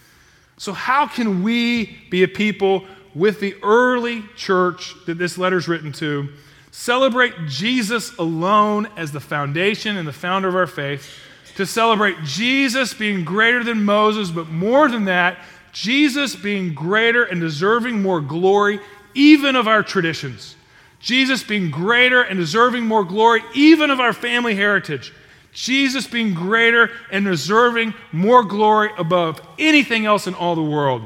So, 0.57 0.73
how 0.73 1.07
can 1.07 1.43
we 1.43 1.97
be 2.09 2.23
a 2.23 2.27
people 2.27 2.85
with 3.13 3.39
the 3.39 3.55
early 3.63 4.23
church 4.35 4.95
that 5.05 5.17
this 5.17 5.37
letter 5.37 5.57
is 5.57 5.67
written 5.67 5.91
to 5.93 6.29
celebrate 6.71 7.33
Jesus 7.47 8.15
alone 8.17 8.87
as 8.97 9.11
the 9.11 9.19
foundation 9.19 9.97
and 9.97 10.07
the 10.07 10.13
founder 10.13 10.47
of 10.47 10.55
our 10.55 10.67
faith? 10.67 11.21
to 11.55 11.65
celebrate 11.65 12.17
Jesus 12.23 12.93
being 12.93 13.23
greater 13.23 13.63
than 13.63 13.83
Moses, 13.83 14.31
but 14.31 14.49
more 14.49 14.89
than 14.89 15.05
that, 15.05 15.37
Jesus 15.73 16.35
being 16.35 16.73
greater 16.73 17.23
and 17.23 17.39
deserving 17.39 18.01
more 18.01 18.21
glory, 18.21 18.79
even 19.13 19.55
of 19.55 19.67
our 19.67 19.83
traditions. 19.83 20.55
Jesus 20.99 21.43
being 21.43 21.71
greater 21.71 22.21
and 22.21 22.37
deserving 22.37 22.85
more 22.85 23.03
glory, 23.03 23.41
even 23.53 23.89
of 23.89 23.99
our 23.99 24.13
family 24.13 24.55
heritage. 24.55 25.13
Jesus 25.53 26.07
being 26.07 26.33
greater 26.33 26.91
and 27.11 27.25
deserving 27.25 27.93
more 28.11 28.43
glory 28.43 28.89
above 28.97 29.41
anything 29.59 30.05
else 30.05 30.27
in 30.27 30.33
all 30.33 30.55
the 30.55 30.63
world. 30.63 31.03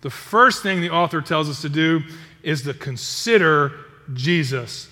The 0.00 0.10
first 0.10 0.62
thing 0.62 0.80
the 0.80 0.90
author 0.90 1.20
tells 1.20 1.48
us 1.48 1.62
to 1.62 1.68
do 1.68 2.02
is 2.42 2.62
to 2.62 2.74
consider 2.74 3.72
Jesus. 4.14 4.88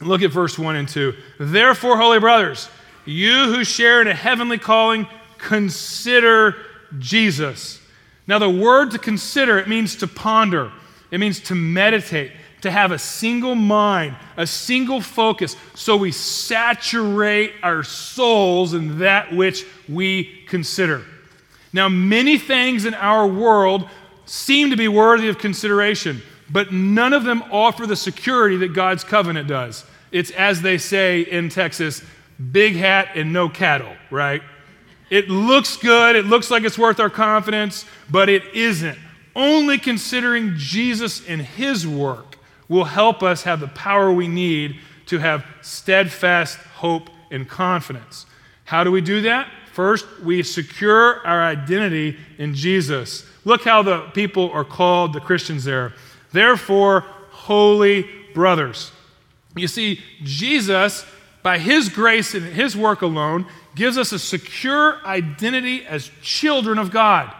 Look 0.00 0.22
at 0.22 0.30
verse 0.30 0.58
1 0.58 0.76
and 0.76 0.88
2. 0.88 1.14
Therefore, 1.38 1.96
holy 1.96 2.18
brothers, 2.18 2.68
you 3.04 3.52
who 3.52 3.64
share 3.64 4.00
in 4.00 4.08
a 4.08 4.14
heavenly 4.14 4.58
calling, 4.58 5.06
consider 5.38 6.56
Jesus. 6.98 7.80
Now, 8.26 8.38
the 8.38 8.50
word 8.50 8.92
to 8.92 8.98
consider, 8.98 9.58
it 9.58 9.68
means 9.68 9.96
to 9.96 10.06
ponder, 10.06 10.72
it 11.10 11.18
means 11.18 11.40
to 11.40 11.54
meditate, 11.54 12.32
to 12.62 12.70
have 12.70 12.92
a 12.92 12.98
single 12.98 13.56
mind, 13.56 14.16
a 14.36 14.46
single 14.46 15.00
focus, 15.00 15.56
so 15.74 15.96
we 15.96 16.12
saturate 16.12 17.52
our 17.62 17.82
souls 17.82 18.72
in 18.72 19.00
that 19.00 19.32
which 19.32 19.66
we 19.88 20.44
consider. 20.46 21.04
Now, 21.72 21.88
many 21.88 22.38
things 22.38 22.84
in 22.84 22.94
our 22.94 23.26
world 23.26 23.88
seem 24.26 24.70
to 24.70 24.76
be 24.76 24.88
worthy 24.88 25.28
of 25.28 25.38
consideration, 25.38 26.22
but 26.52 26.72
none 26.72 27.12
of 27.12 27.24
them 27.24 27.42
offer 27.50 27.86
the 27.86 27.96
security 27.96 28.58
that 28.58 28.74
God's 28.74 29.02
covenant 29.02 29.48
does. 29.48 29.84
It's 30.12 30.30
as 30.32 30.60
they 30.60 30.78
say 30.78 31.22
in 31.22 31.48
Texas, 31.48 32.02
big 32.52 32.76
hat 32.76 33.08
and 33.14 33.32
no 33.32 33.48
cattle, 33.48 33.94
right? 34.10 34.42
It 35.10 35.28
looks 35.28 35.76
good, 35.76 36.16
it 36.16 36.26
looks 36.26 36.50
like 36.50 36.64
it's 36.64 36.78
worth 36.78 37.00
our 37.00 37.10
confidence, 37.10 37.86
but 38.10 38.28
it 38.28 38.42
isn't. 38.54 38.98
Only 39.34 39.78
considering 39.78 40.52
Jesus 40.56 41.26
and 41.26 41.40
his 41.40 41.86
work 41.86 42.36
will 42.68 42.84
help 42.84 43.22
us 43.22 43.42
have 43.42 43.60
the 43.60 43.68
power 43.68 44.12
we 44.12 44.28
need 44.28 44.78
to 45.06 45.18
have 45.18 45.44
steadfast 45.62 46.58
hope 46.58 47.10
and 47.30 47.48
confidence. 47.48 48.26
How 48.64 48.84
do 48.84 48.90
we 48.90 49.00
do 49.00 49.22
that? 49.22 49.48
First, 49.72 50.06
we 50.20 50.42
secure 50.42 51.26
our 51.26 51.42
identity 51.42 52.18
in 52.38 52.54
Jesus. 52.54 53.26
Look 53.44 53.64
how 53.64 53.82
the 53.82 54.02
people 54.14 54.50
are 54.50 54.64
called, 54.64 55.14
the 55.14 55.20
Christians 55.20 55.64
there. 55.64 55.94
Therefore, 56.32 57.04
holy 57.30 58.08
brothers. 58.34 58.92
You 59.54 59.68
see, 59.68 60.00
Jesus 60.22 61.04
by 61.42 61.58
His 61.58 61.88
grace 61.88 62.34
and 62.34 62.44
His 62.44 62.76
work 62.76 63.02
alone, 63.02 63.46
gives 63.74 63.98
us 63.98 64.12
a 64.12 64.18
secure 64.18 65.04
identity 65.04 65.84
as 65.84 66.10
children 66.22 66.78
of 66.78 66.90
God. 66.90 67.32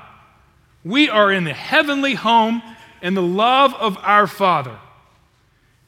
We 0.85 1.09
are 1.09 1.31
in 1.31 1.45
the 1.45 1.55
heavenly 1.55 2.15
home 2.15 2.63
and 3.01 3.17
the 3.17 3.23
love 3.23 3.75
of 3.75 3.97
our 3.99 4.27
Father. 4.27 4.79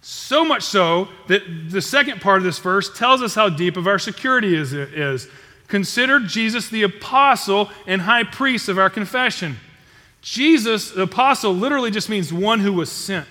So 0.01 0.45
much 0.45 0.63
so 0.63 1.09
that 1.29 1.71
the 1.71 1.81
second 1.81 2.21
part 2.21 2.39
of 2.39 2.45
this 2.45 2.59
verse 2.59 2.97
tells 2.97 3.23
us 3.23 3.35
how 3.35 3.49
deep 3.49 3.77
of 3.77 3.87
our 3.87 3.99
security 3.99 4.55
is. 4.55 4.73
is. 4.73 5.29
Consider 5.67 6.21
Jesus 6.21 6.69
the 6.69 6.83
apostle 6.83 7.71
and 7.87 8.03
high 8.03 8.23
priest 8.23 8.69
of 8.69 8.79
our 8.79 8.91
confession. 8.91 9.57
Jesus, 10.25 10.91
the 10.91 11.03
apostle, 11.03 11.55
literally 11.55 11.91
just 11.91 12.09
means 12.09 12.33
one 12.33 12.59
who 12.59 12.73
was 12.73 12.91
sent. 12.91 13.27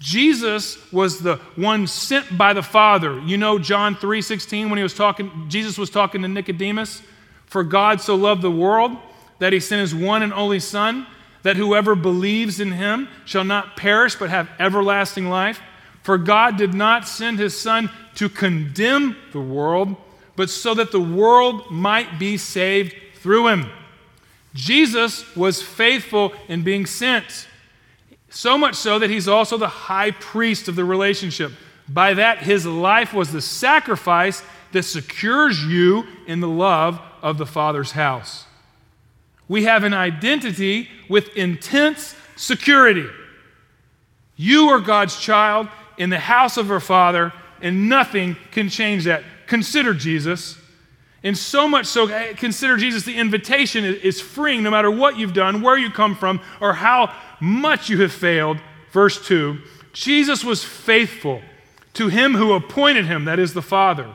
Jesus 0.00 0.76
was 0.92 1.20
the 1.20 1.36
one 1.54 1.86
sent 1.86 2.36
by 2.36 2.52
the 2.52 2.64
Father. 2.64 3.20
You 3.20 3.36
know 3.36 3.60
John 3.60 3.94
3:16 3.94 4.68
when 4.68 4.76
he 4.76 4.82
was 4.82 4.92
talking 4.92 5.46
Jesus 5.48 5.78
was 5.78 5.88
talking 5.88 6.20
to 6.22 6.28
Nicodemus, 6.28 7.00
for 7.46 7.62
God 7.62 8.00
so 8.00 8.16
loved 8.16 8.42
the 8.42 8.50
world 8.50 8.96
that 9.38 9.52
he 9.52 9.60
sent 9.60 9.82
his 9.82 9.94
one 9.94 10.24
and 10.24 10.32
only 10.32 10.58
son 10.58 11.06
that 11.44 11.54
whoever 11.54 11.94
believes 11.94 12.58
in 12.58 12.72
him 12.72 13.06
shall 13.24 13.44
not 13.44 13.76
perish 13.76 14.16
but 14.16 14.28
have 14.28 14.48
everlasting 14.58 15.30
life. 15.30 15.60
For 16.02 16.18
God 16.18 16.56
did 16.56 16.74
not 16.74 17.06
send 17.06 17.38
his 17.38 17.56
son 17.56 17.88
to 18.16 18.28
condemn 18.28 19.16
the 19.30 19.40
world, 19.40 19.94
but 20.34 20.50
so 20.50 20.74
that 20.74 20.90
the 20.90 21.00
world 21.00 21.70
might 21.70 22.18
be 22.18 22.36
saved 22.36 22.96
through 23.20 23.46
him. 23.46 23.70
Jesus 24.54 25.34
was 25.34 25.62
faithful 25.62 26.32
in 26.48 26.62
being 26.62 26.86
sent. 26.86 27.48
So 28.28 28.56
much 28.56 28.74
so 28.74 28.98
that 28.98 29.10
he's 29.10 29.28
also 29.28 29.56
the 29.56 29.68
high 29.68 30.10
priest 30.10 30.68
of 30.68 30.76
the 30.76 30.84
relationship. 30.84 31.52
By 31.88 32.14
that, 32.14 32.38
his 32.38 32.64
life 32.64 33.12
was 33.12 33.32
the 33.32 33.40
sacrifice 33.40 34.42
that 34.72 34.84
secures 34.84 35.62
you 35.64 36.06
in 36.26 36.40
the 36.40 36.48
love 36.48 37.00
of 37.20 37.38
the 37.38 37.46
Father's 37.46 37.92
house. 37.92 38.46
We 39.48 39.64
have 39.64 39.84
an 39.84 39.92
identity 39.92 40.88
with 41.08 41.36
intense 41.36 42.14
security. 42.36 43.06
You 44.36 44.68
are 44.68 44.80
God's 44.80 45.18
child 45.20 45.68
in 45.98 46.10
the 46.10 46.18
house 46.18 46.56
of 46.56 46.70
our 46.70 46.80
Father, 46.80 47.32
and 47.60 47.88
nothing 47.88 48.36
can 48.50 48.68
change 48.70 49.04
that. 49.04 49.24
Consider 49.46 49.92
Jesus. 49.92 50.58
And 51.24 51.38
so 51.38 51.68
much 51.68 51.86
so, 51.86 52.06
eh, 52.08 52.32
consider 52.34 52.76
Jesus. 52.76 53.04
The 53.04 53.16
invitation 53.16 53.84
is 53.84 54.20
freeing 54.20 54.62
no 54.62 54.70
matter 54.70 54.90
what 54.90 55.16
you've 55.16 55.34
done, 55.34 55.62
where 55.62 55.78
you 55.78 55.90
come 55.90 56.16
from, 56.16 56.40
or 56.60 56.72
how 56.74 57.14
much 57.40 57.88
you 57.88 58.00
have 58.02 58.12
failed. 58.12 58.58
Verse 58.90 59.24
2 59.26 59.58
Jesus 59.92 60.44
was 60.44 60.64
faithful 60.64 61.42
to 61.94 62.08
him 62.08 62.34
who 62.34 62.52
appointed 62.52 63.06
him, 63.06 63.26
that 63.26 63.38
is 63.38 63.54
the 63.54 63.62
Father. 63.62 64.14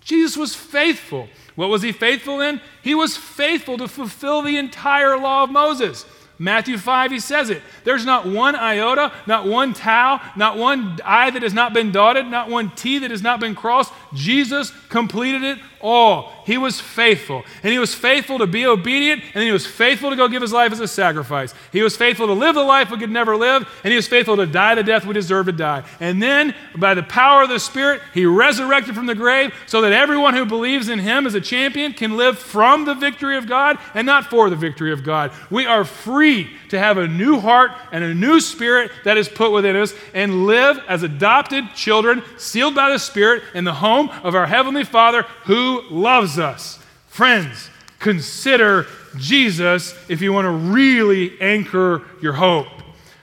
Jesus 0.00 0.36
was 0.36 0.54
faithful. 0.54 1.28
What 1.56 1.68
was 1.68 1.82
he 1.82 1.92
faithful 1.92 2.40
in? 2.40 2.60
He 2.82 2.94
was 2.94 3.16
faithful 3.16 3.76
to 3.78 3.88
fulfill 3.88 4.42
the 4.42 4.56
entire 4.56 5.18
law 5.18 5.42
of 5.42 5.50
Moses. 5.50 6.06
Matthew 6.38 6.78
5, 6.78 7.10
he 7.10 7.18
says 7.18 7.50
it. 7.50 7.62
There's 7.82 8.06
not 8.06 8.24
one 8.24 8.54
iota, 8.54 9.12
not 9.26 9.46
one 9.46 9.74
tau, 9.74 10.20
not 10.36 10.56
one 10.56 11.00
I 11.04 11.30
that 11.30 11.42
has 11.42 11.52
not 11.52 11.74
been 11.74 11.90
dotted, 11.90 12.26
not 12.26 12.48
one 12.48 12.70
T 12.70 13.00
that 13.00 13.10
has 13.10 13.22
not 13.22 13.40
been 13.40 13.56
crossed. 13.56 13.92
Jesus 14.14 14.70
completed 14.88 15.42
it 15.42 15.58
all. 15.80 16.32
he 16.44 16.56
was 16.56 16.80
faithful. 16.80 17.44
And 17.62 17.72
he 17.72 17.78
was 17.78 17.94
faithful 17.94 18.38
to 18.38 18.46
be 18.46 18.66
obedient, 18.66 19.22
and 19.34 19.44
he 19.44 19.52
was 19.52 19.66
faithful 19.66 20.10
to 20.10 20.16
go 20.16 20.28
give 20.28 20.40
his 20.40 20.52
life 20.52 20.72
as 20.72 20.80
a 20.80 20.88
sacrifice. 20.88 21.52
He 21.72 21.82
was 21.82 21.96
faithful 21.96 22.26
to 22.26 22.32
live 22.32 22.54
the 22.54 22.62
life 22.62 22.90
we 22.90 22.98
could 22.98 23.10
never 23.10 23.36
live, 23.36 23.68
and 23.84 23.90
he 23.90 23.96
was 23.96 24.08
faithful 24.08 24.36
to 24.36 24.46
die 24.46 24.74
the 24.74 24.82
death 24.82 25.04
we 25.04 25.12
deserve 25.12 25.46
to 25.46 25.52
die. 25.52 25.84
And 26.00 26.22
then, 26.22 26.54
by 26.76 26.94
the 26.94 27.02
power 27.02 27.42
of 27.42 27.50
the 27.50 27.60
Spirit, 27.60 28.00
he 28.14 28.24
resurrected 28.24 28.94
from 28.94 29.06
the 29.06 29.14
grave 29.14 29.52
so 29.66 29.82
that 29.82 29.92
everyone 29.92 30.34
who 30.34 30.46
believes 30.46 30.88
in 30.88 30.98
him 30.98 31.26
as 31.26 31.34
a 31.34 31.40
champion 31.40 31.92
can 31.92 32.16
live 32.16 32.38
from 32.38 32.84
the 32.84 32.94
victory 32.94 33.36
of 33.36 33.46
God 33.46 33.78
and 33.94 34.06
not 34.06 34.30
for 34.30 34.48
the 34.48 34.56
victory 34.56 34.92
of 34.92 35.04
God. 35.04 35.32
We 35.50 35.66
are 35.66 35.84
free 35.84 36.50
to 36.70 36.78
have 36.78 36.98
a 36.98 37.06
new 37.06 37.40
heart 37.40 37.72
and 37.92 38.02
a 38.02 38.14
new 38.14 38.40
spirit 38.40 38.90
that 39.04 39.16
is 39.18 39.28
put 39.28 39.52
within 39.52 39.76
us 39.76 39.94
and 40.14 40.46
live 40.46 40.78
as 40.88 41.02
adopted 41.02 41.64
children, 41.74 42.22
sealed 42.36 42.74
by 42.74 42.90
the 42.90 42.98
Spirit 42.98 43.42
in 43.54 43.64
the 43.64 43.74
home 43.74 44.08
of 44.22 44.34
our 44.34 44.46
Heavenly 44.46 44.84
Father 44.84 45.22
who 45.44 45.67
loves 45.90 46.38
us. 46.38 46.78
Friends, 47.08 47.70
consider 47.98 48.86
Jesus 49.16 49.94
if 50.08 50.20
you 50.20 50.32
want 50.32 50.44
to 50.44 50.50
really 50.50 51.40
anchor 51.40 52.02
your 52.20 52.34
hope. 52.34 52.66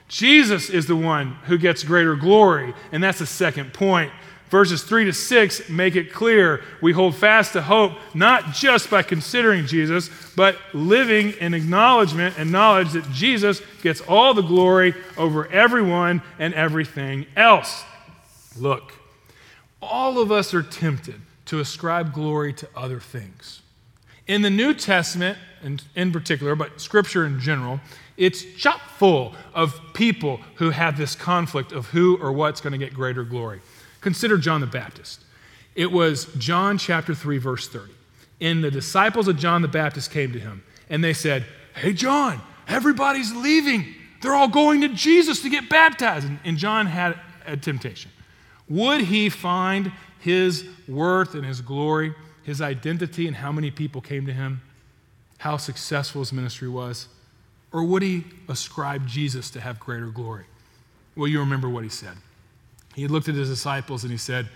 Jesus 0.08 0.70
is 0.70 0.86
the 0.86 0.96
one 0.96 1.32
who 1.46 1.58
gets 1.58 1.82
greater 1.82 2.14
glory, 2.14 2.74
and 2.92 3.02
that's 3.02 3.18
the 3.18 3.26
second 3.26 3.72
point. 3.72 4.12
Verses 4.50 4.84
3 4.84 5.06
to 5.06 5.12
6 5.12 5.68
make 5.68 5.96
it 5.96 6.12
clear 6.12 6.62
we 6.80 6.92
hold 6.92 7.16
fast 7.16 7.54
to 7.54 7.62
hope 7.62 7.92
not 8.14 8.52
just 8.52 8.88
by 8.88 9.02
considering 9.02 9.66
Jesus, 9.66 10.08
but 10.36 10.56
living 10.72 11.32
in 11.40 11.52
acknowledgement 11.52 12.38
and 12.38 12.52
knowledge 12.52 12.92
that 12.92 13.10
Jesus 13.10 13.60
gets 13.82 14.00
all 14.02 14.34
the 14.34 14.42
glory 14.42 14.94
over 15.16 15.48
everyone 15.48 16.22
and 16.38 16.54
everything 16.54 17.26
else. 17.34 17.84
Look, 18.56 18.92
all 19.82 20.20
of 20.20 20.30
us 20.30 20.54
are 20.54 20.62
tempted 20.62 21.20
to 21.46 21.60
ascribe 21.60 22.12
glory 22.12 22.52
to 22.52 22.68
other 22.76 23.00
things. 23.00 23.62
In 24.26 24.42
the 24.42 24.50
New 24.50 24.74
Testament, 24.74 25.38
in, 25.62 25.80
in 25.94 26.12
particular, 26.12 26.54
but 26.54 26.80
Scripture 26.80 27.24
in 27.24 27.40
general, 27.40 27.80
it's 28.16 28.44
chock 28.56 28.80
full 28.96 29.34
of 29.54 29.80
people 29.94 30.40
who 30.56 30.70
have 30.70 30.96
this 30.96 31.14
conflict 31.14 31.72
of 31.72 31.86
who 31.86 32.16
or 32.18 32.32
what's 32.32 32.60
going 32.60 32.72
to 32.72 32.78
get 32.78 32.92
greater 32.92 33.24
glory. 33.24 33.60
Consider 34.00 34.38
John 34.38 34.60
the 34.60 34.66
Baptist. 34.66 35.20
It 35.74 35.92
was 35.92 36.26
John 36.38 36.78
chapter 36.78 37.14
3, 37.14 37.38
verse 37.38 37.68
30. 37.68 37.92
And 38.40 38.64
the 38.64 38.70
disciples 38.70 39.28
of 39.28 39.36
John 39.36 39.62
the 39.62 39.68
Baptist 39.68 40.10
came 40.10 40.32
to 40.32 40.38
him, 40.38 40.62
and 40.90 41.02
they 41.02 41.12
said, 41.12 41.44
Hey, 41.74 41.92
John, 41.92 42.40
everybody's 42.66 43.34
leaving. 43.34 43.94
They're 44.22 44.34
all 44.34 44.48
going 44.48 44.80
to 44.80 44.88
Jesus 44.88 45.42
to 45.42 45.50
get 45.50 45.68
baptized. 45.68 46.28
And 46.44 46.56
John 46.56 46.86
had 46.86 47.18
a 47.46 47.56
temptation. 47.56 48.10
Would 48.68 49.02
he 49.02 49.28
find 49.28 49.92
his 50.20 50.66
worth 50.88 51.34
and 51.34 51.44
his 51.44 51.60
glory, 51.60 52.14
his 52.42 52.60
identity, 52.60 53.26
and 53.26 53.36
how 53.36 53.52
many 53.52 53.70
people 53.70 54.00
came 54.00 54.26
to 54.26 54.32
him, 54.32 54.60
how 55.38 55.56
successful 55.56 56.20
his 56.20 56.32
ministry 56.32 56.68
was? 56.68 57.08
Or 57.72 57.84
would 57.84 58.02
he 58.02 58.24
ascribe 58.48 59.06
Jesus 59.06 59.50
to 59.50 59.60
have 59.60 59.78
greater 59.78 60.06
glory? 60.06 60.44
Well, 61.16 61.28
you 61.28 61.40
remember 61.40 61.68
what 61.68 61.84
he 61.84 61.90
said. 61.90 62.16
He 62.94 63.06
looked 63.08 63.28
at 63.28 63.34
his 63.34 63.48
disciples 63.48 64.02
and 64.02 64.10
he 64.10 64.18
said, 64.18 64.48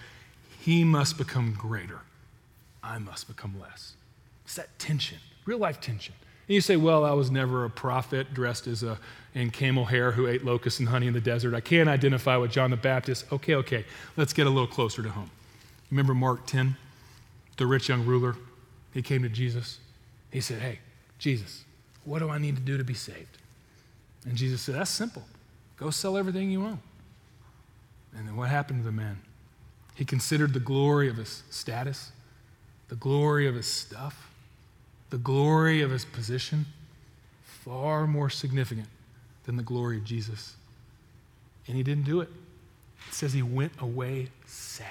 He 0.60 0.84
must 0.84 1.18
become 1.18 1.54
greater. 1.58 2.00
I 2.82 2.98
must 2.98 3.28
become 3.28 3.54
less. 3.60 3.94
It's 4.44 4.54
that 4.54 4.78
tension, 4.78 5.18
real 5.44 5.58
life 5.58 5.80
tension. 5.80 6.14
And 6.48 6.54
you 6.54 6.60
say, 6.60 6.76
Well, 6.76 7.04
I 7.04 7.12
was 7.12 7.30
never 7.30 7.64
a 7.64 7.70
prophet 7.70 8.32
dressed 8.32 8.66
as 8.66 8.82
a 8.82 8.98
in 9.34 9.50
camel 9.50 9.84
hair 9.84 10.12
who 10.12 10.26
ate 10.26 10.44
locusts 10.44 10.80
and 10.80 10.88
honey 10.88 11.06
in 11.06 11.12
the 11.12 11.20
desert. 11.20 11.54
I 11.54 11.60
can't 11.60 11.88
identify 11.88 12.36
with 12.36 12.50
John 12.50 12.70
the 12.70 12.76
Baptist. 12.76 13.30
Okay, 13.32 13.54
okay, 13.56 13.84
let's 14.16 14.32
get 14.32 14.46
a 14.46 14.50
little 14.50 14.66
closer 14.66 15.02
to 15.02 15.10
home. 15.10 15.30
Remember 15.90 16.14
Mark 16.14 16.46
10, 16.46 16.76
the 17.56 17.66
rich 17.66 17.88
young 17.88 18.04
ruler? 18.04 18.36
He 18.92 19.02
came 19.02 19.22
to 19.22 19.28
Jesus. 19.28 19.78
He 20.30 20.40
said, 20.40 20.60
Hey, 20.60 20.78
Jesus, 21.18 21.64
what 22.04 22.20
do 22.20 22.30
I 22.30 22.38
need 22.38 22.56
to 22.56 22.62
do 22.62 22.78
to 22.78 22.84
be 22.84 22.94
saved? 22.94 23.38
And 24.24 24.36
Jesus 24.36 24.62
said, 24.62 24.76
That's 24.76 24.90
simple. 24.90 25.24
Go 25.76 25.90
sell 25.90 26.16
everything 26.16 26.50
you 26.50 26.64
own. 26.64 26.78
And 28.16 28.28
then 28.28 28.36
what 28.36 28.48
happened 28.48 28.80
to 28.80 28.84
the 28.84 28.92
man? 28.92 29.20
He 29.94 30.04
considered 30.04 30.54
the 30.54 30.60
glory 30.60 31.08
of 31.08 31.16
his 31.16 31.42
status, 31.50 32.12
the 32.88 32.96
glory 32.96 33.46
of 33.46 33.54
his 33.54 33.66
stuff, 33.66 34.30
the 35.10 35.18
glory 35.18 35.82
of 35.82 35.90
his 35.90 36.04
position 36.04 36.66
far 37.42 38.06
more 38.06 38.30
significant 38.30 38.88
than 39.44 39.56
the 39.56 39.62
glory 39.62 39.98
of 39.98 40.04
Jesus. 40.04 40.56
And 41.66 41.76
he 41.76 41.82
didn't 41.82 42.04
do 42.04 42.20
it. 42.20 42.28
It 43.08 43.14
says 43.14 43.32
he 43.32 43.42
went 43.42 43.72
away 43.78 44.28
sad. 44.46 44.86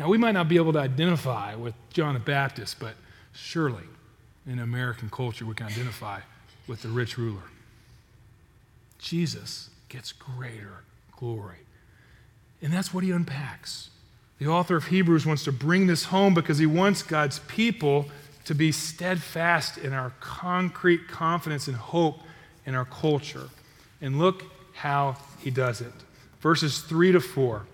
Now, 0.00 0.08
we 0.08 0.16
might 0.16 0.32
not 0.32 0.48
be 0.48 0.56
able 0.56 0.72
to 0.72 0.78
identify 0.78 1.54
with 1.54 1.74
John 1.90 2.14
the 2.14 2.20
Baptist, 2.20 2.80
but 2.80 2.94
surely 3.34 3.84
in 4.46 4.58
American 4.58 5.10
culture 5.10 5.44
we 5.44 5.52
can 5.52 5.66
identify 5.66 6.20
with 6.66 6.80
the 6.80 6.88
rich 6.88 7.18
ruler. 7.18 7.42
Jesus 8.98 9.68
gets 9.90 10.12
greater 10.12 10.84
glory. 11.18 11.58
And 12.62 12.72
that's 12.72 12.94
what 12.94 13.04
he 13.04 13.10
unpacks. 13.10 13.90
The 14.38 14.46
author 14.46 14.74
of 14.74 14.86
Hebrews 14.86 15.26
wants 15.26 15.44
to 15.44 15.52
bring 15.52 15.86
this 15.86 16.04
home 16.04 16.32
because 16.32 16.56
he 16.56 16.64
wants 16.64 17.02
God's 17.02 17.40
people 17.40 18.06
to 18.46 18.54
be 18.54 18.72
steadfast 18.72 19.76
in 19.76 19.92
our 19.92 20.14
concrete 20.20 21.08
confidence 21.08 21.68
and 21.68 21.76
hope 21.76 22.20
in 22.64 22.74
our 22.74 22.86
culture. 22.86 23.50
And 24.00 24.18
look 24.18 24.44
how 24.72 25.18
he 25.40 25.50
does 25.50 25.82
it. 25.82 25.92
Verses 26.40 26.80
3 26.80 27.12
to 27.12 27.20
4. 27.20 27.66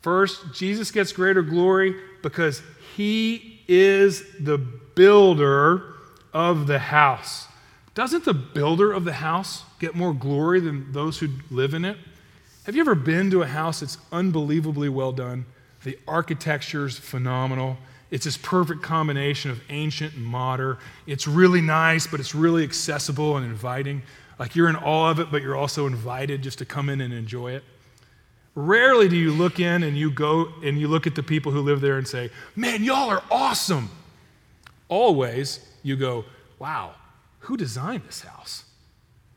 First, 0.00 0.54
Jesus 0.54 0.90
gets 0.90 1.12
greater 1.12 1.42
glory 1.42 1.94
because 2.22 2.62
he 2.96 3.60
is 3.68 4.24
the 4.38 4.58
builder 4.58 5.94
of 6.32 6.66
the 6.66 6.78
house. 6.78 7.46
Doesn't 7.94 8.24
the 8.24 8.34
builder 8.34 8.92
of 8.92 9.04
the 9.04 9.12
house 9.12 9.64
get 9.80 9.94
more 9.94 10.14
glory 10.14 10.60
than 10.60 10.92
those 10.92 11.18
who 11.18 11.28
live 11.50 11.74
in 11.74 11.84
it? 11.84 11.96
Have 12.64 12.76
you 12.76 12.80
ever 12.80 12.94
been 12.94 13.30
to 13.30 13.42
a 13.42 13.46
house 13.46 13.80
that's 13.80 13.98
unbelievably 14.12 14.88
well 14.88 15.12
done? 15.12 15.46
The 15.84 15.98
architecture 16.06 16.86
is 16.86 16.98
phenomenal. 16.98 17.78
It's 18.10 18.24
this 18.24 18.36
perfect 18.36 18.82
combination 18.82 19.50
of 19.50 19.60
ancient 19.68 20.14
and 20.14 20.24
modern. 20.24 20.78
It's 21.06 21.26
really 21.26 21.60
nice, 21.60 22.06
but 22.06 22.20
it's 22.20 22.34
really 22.34 22.62
accessible 22.62 23.36
and 23.36 23.44
inviting. 23.44 24.02
Like 24.38 24.54
you're 24.54 24.68
in 24.68 24.76
awe 24.76 25.10
of 25.10 25.18
it, 25.18 25.30
but 25.30 25.42
you're 25.42 25.56
also 25.56 25.86
invited 25.86 26.42
just 26.42 26.58
to 26.58 26.64
come 26.64 26.88
in 26.88 27.00
and 27.00 27.12
enjoy 27.12 27.52
it. 27.52 27.64
Rarely 28.60 29.08
do 29.08 29.16
you 29.16 29.32
look 29.32 29.60
in 29.60 29.84
and 29.84 29.96
you 29.96 30.10
go 30.10 30.48
and 30.64 30.80
you 30.80 30.88
look 30.88 31.06
at 31.06 31.14
the 31.14 31.22
people 31.22 31.52
who 31.52 31.60
live 31.60 31.80
there 31.80 31.96
and 31.96 32.08
say, 32.08 32.30
Man, 32.56 32.82
y'all 32.82 33.08
are 33.08 33.22
awesome. 33.30 33.88
Always 34.88 35.60
you 35.84 35.94
go, 35.94 36.24
Wow, 36.58 36.96
who 37.38 37.56
designed 37.56 38.02
this 38.02 38.22
house? 38.22 38.64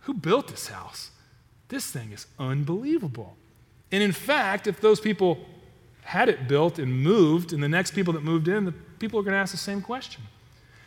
Who 0.02 0.16
built 0.16 0.48
this 0.48 0.70
house? 0.70 1.12
This 1.68 1.86
thing 1.92 2.12
is 2.12 2.26
unbelievable. 2.40 3.38
And 3.92 4.02
in 4.02 4.12
fact, 4.12 4.66
if 4.66 4.82
those 4.82 5.00
people 5.00 5.38
had 6.02 6.28
it 6.28 6.48
built 6.48 6.80
and 6.80 7.04
moved, 7.04 7.54
and 7.54 7.62
the 7.62 7.70
next 7.70 7.92
people 7.92 8.14
that 8.14 8.24
moved 8.24 8.48
in, 8.48 8.66
the 8.66 8.72
people 8.72 9.20
are 9.20 9.24
going 9.24 9.34
to 9.34 9.38
ask 9.38 9.52
the 9.52 9.58
same 9.60 9.84
question. 9.84 10.24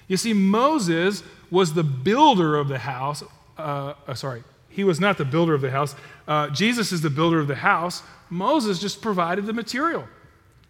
You 0.08 0.16
see, 0.16 0.32
Moses 0.32 1.22
was 1.52 1.74
the 1.74 1.84
builder 1.84 2.56
of 2.56 2.66
the 2.66 2.78
house 2.78 3.22
uh, 3.56 3.94
uh, 4.06 4.14
sorry, 4.14 4.42
he 4.74 4.82
was 4.82 4.98
not 4.98 5.18
the 5.18 5.24
builder 5.24 5.54
of 5.54 5.60
the 5.60 5.70
house. 5.70 5.94
Uh, 6.26 6.48
Jesus 6.50 6.90
is 6.90 7.00
the 7.00 7.10
builder 7.10 7.38
of 7.38 7.46
the 7.46 7.54
house. 7.54 8.02
Moses 8.28 8.80
just 8.80 9.00
provided 9.00 9.46
the 9.46 9.52
material. 9.52 10.08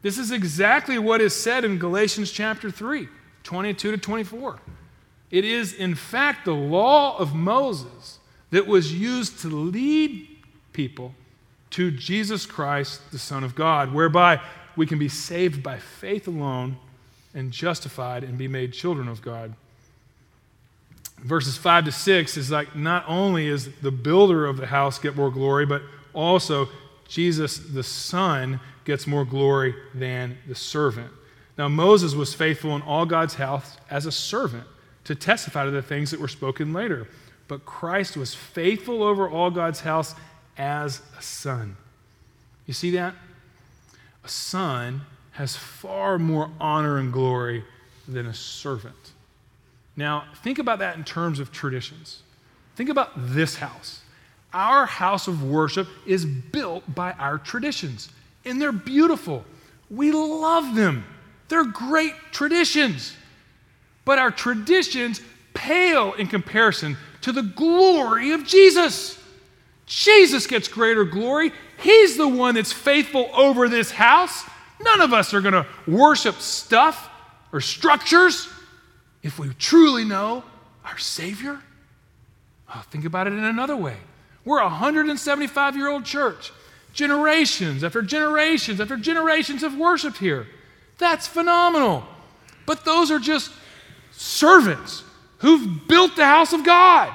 This 0.03 0.19
is 0.19 0.31
exactly 0.31 0.99
what 0.99 1.23
is 1.23 1.35
said 1.35 1.64
in 1.64 1.79
Galatians 1.79 2.31
chapter 2.31 2.71
3, 2.71 3.09
22 3.45 3.93
to 3.93 3.97
24. 3.97 4.59
It 5.31 5.47
is, 5.47 5.73
in 5.73 5.95
fact, 5.95 6.45
the 6.45 6.53
law 6.53 7.17
of 7.17 7.35
Moses 7.35 8.19
that 8.51 8.67
was 8.67 8.93
used 8.93 9.40
to 9.40 9.49
lead 9.49 10.29
people 10.75 11.14
to 11.71 11.90
Jesus 11.90 12.45
Christ, 12.45 13.11
the 13.11 13.19
Son 13.19 13.43
of 13.43 13.55
God, 13.55 13.95
whereby 13.95 14.40
we 14.77 14.87
can 14.87 14.99
be 14.99 15.09
saved 15.09 15.62
by 15.62 15.79
faith 15.79 16.29
alone 16.29 16.77
and 17.33 17.51
justified 17.51 18.23
and 18.23 18.37
be 18.37 18.49
made 18.49 18.75
children 18.75 19.09
of 19.09 19.23
God 19.23 19.55
verses 21.25 21.57
5 21.57 21.87
to 21.87 21.93
6 21.93 22.37
is 22.37 22.51
like 22.51 22.77
not 22.77 23.05
only 23.09 23.49
is 23.49 23.69
the 23.83 23.91
builder 23.91 24.47
of 24.47 24.59
the 24.59 24.67
house 24.67 24.99
get 24.99 25.17
more 25.17 25.31
glory, 25.31 25.67
but 25.67 25.83
also 26.13 26.69
Jesus, 27.09 27.59
the 27.59 27.83
Son, 27.83 28.61
gets 28.85 29.07
more 29.07 29.25
glory 29.25 29.75
than 29.95 30.37
the 30.47 30.55
servant. 30.55 31.11
Now, 31.57 31.69
Moses 31.69 32.15
was 32.15 32.35
faithful 32.35 32.75
in 32.77 32.83
all 32.83 33.07
God's 33.07 33.35
house 33.35 33.77
as 33.91 34.07
a 34.07 34.13
servant 34.13 34.67
to 35.05 35.15
testify 35.15 35.65
to 35.65 35.71
the 35.71 35.83
things 35.83 36.11
that 36.11 36.21
were 36.21 36.29
spoken 36.29 36.73
later. 36.73 37.09
But 37.49 37.65
Christ 37.65 38.17
was 38.17 38.35
faithful 38.35 39.03
over 39.03 39.29
all 39.29 39.51
God's 39.51 39.81
house 39.81 40.15
as 40.57 41.03
a 41.19 41.23
son. 41.23 41.77
You 42.67 42.75
see 42.75 42.91
that? 42.93 43.15
A 44.25 44.29
son 44.29 45.03
has 45.33 45.57
far 45.57 46.19
more 46.19 46.51
honor 46.61 46.99
and 46.99 47.13
glory 47.13 47.65
than 48.09 48.27
a 48.27 48.35
servant. 48.35 49.13
Now, 49.96 50.24
think 50.42 50.59
about 50.59 50.80
that 50.80 50.96
in 50.96 51.04
terms 51.04 51.38
of 51.38 51.52
traditions. 51.52 52.22
Think 52.76 52.90
about 52.90 53.12
this 53.14 53.57
house. 53.57 54.00
Our 54.52 54.87
house 54.87 55.28
of 55.28 55.42
worship 55.42 55.88
is 56.07 56.24
built 56.24 56.83
by 56.94 57.12
our 57.12 57.38
traditions, 57.38 58.09
and 58.44 58.61
they're 58.61 58.72
beautiful. 58.72 59.44
We 59.90 60.12
love 60.12 60.74
them. 60.74 61.04
They're 61.48 61.64
great 61.64 62.14
traditions. 62.33 63.14
But 64.04 64.18
our 64.18 64.30
traditions 64.30 65.20
pale 65.54 66.12
in 66.14 66.26
comparison 66.26 66.96
to 67.22 67.33
the 67.33 67.42
glory 67.42 68.33
of 68.33 68.46
Jesus. 68.46 69.18
Jesus 69.87 70.46
gets 70.46 70.68
greater 70.68 71.04
glory. 71.04 71.52
He's 71.78 72.16
the 72.16 72.28
one 72.28 72.54
that's 72.54 72.72
faithful 72.72 73.30
over 73.35 73.68
this 73.68 73.90
house. 73.90 74.44
None 74.80 75.00
of 75.00 75.12
us 75.12 75.33
are 75.35 75.40
going 75.40 75.54
to 75.54 75.66
worship 75.87 76.37
stuff 76.37 77.11
or 77.52 77.61
structures 77.61 78.48
if 79.25 79.39
we 79.39 79.49
truly 79.55 80.05
know 80.05 80.45
our 80.85 80.99
Savior. 80.99 81.59
Oh, 82.73 82.85
think 82.91 83.05
about 83.05 83.27
it 83.27 83.33
in 83.33 83.43
another 83.43 83.75
way. 83.75 83.97
We're 84.45 84.61
a 84.61 84.65
175 84.65 85.77
year 85.77 85.89
old 85.89 86.05
church. 86.05 86.53
Generations 86.93 87.83
after 87.83 88.03
generations 88.03 88.81
after 88.81 88.97
generations 88.97 89.63
have 89.63 89.77
worshiped 89.77 90.19
here. 90.19 90.47
That's 90.99 91.27
phenomenal. 91.27 92.05
But 92.67 92.85
those 92.85 93.11
are 93.11 93.19
just 93.19 93.51
servants 94.13 95.03
who've 95.39 95.89
built 95.89 96.15
the 96.15 96.25
house 96.25 96.53
of 96.53 96.65
God. 96.65 97.13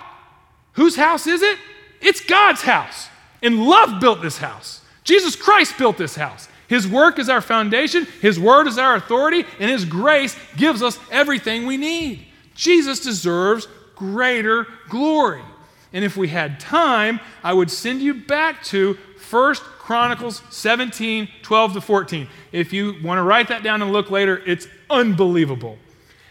Whose 0.74 0.95
house 0.95 1.28
is 1.28 1.41
it? 1.41 1.58
It's 2.02 2.22
God's 2.22 2.62
house. 2.62 3.08
And 3.41 3.65
love 3.65 4.02
built 4.02 4.22
this 4.22 4.38
house. 4.38 4.82
Jesus 5.04 5.36
Christ 5.36 5.78
built 5.78 5.98
this 5.98 6.15
house. 6.15 6.48
His 6.69 6.88
work 6.88 7.17
is 7.17 7.29
our 7.29 7.41
foundation, 7.41 8.05
His 8.21 8.39
word 8.39 8.67
is 8.67 8.77
our 8.77 8.95
authority, 8.95 9.43
and 9.60 9.69
His 9.69 9.86
grace 9.86 10.38
gives 10.55 10.84
us 10.84 10.99
everything 11.12 11.65
we 11.65 11.77
need. 11.77 12.25
Jesus 12.53 12.99
deserves 12.99 13.67
greater 13.95 14.67
glory. 14.88 15.41
And 15.91 16.05
if 16.05 16.15
we 16.15 16.27
had 16.27 16.60
time, 16.60 17.19
I 17.43 17.53
would 17.53 17.71
send 17.71 18.01
you 18.01 18.13
back 18.13 18.63
to 18.65 18.97
1 19.29 19.55
Chronicles 19.55 20.43
17, 20.51 21.27
12 21.41 21.73
to 21.73 21.82
14. 21.82 22.27
If 22.51 22.71
you 22.71 22.95
want 23.03 23.17
to 23.17 23.23
write 23.23 23.47
that 23.47 23.63
down 23.63 23.82
and 23.82 23.91
look 23.91 24.12
later, 24.12 24.41
it's 24.45 24.67
unbelievable. 24.91 25.79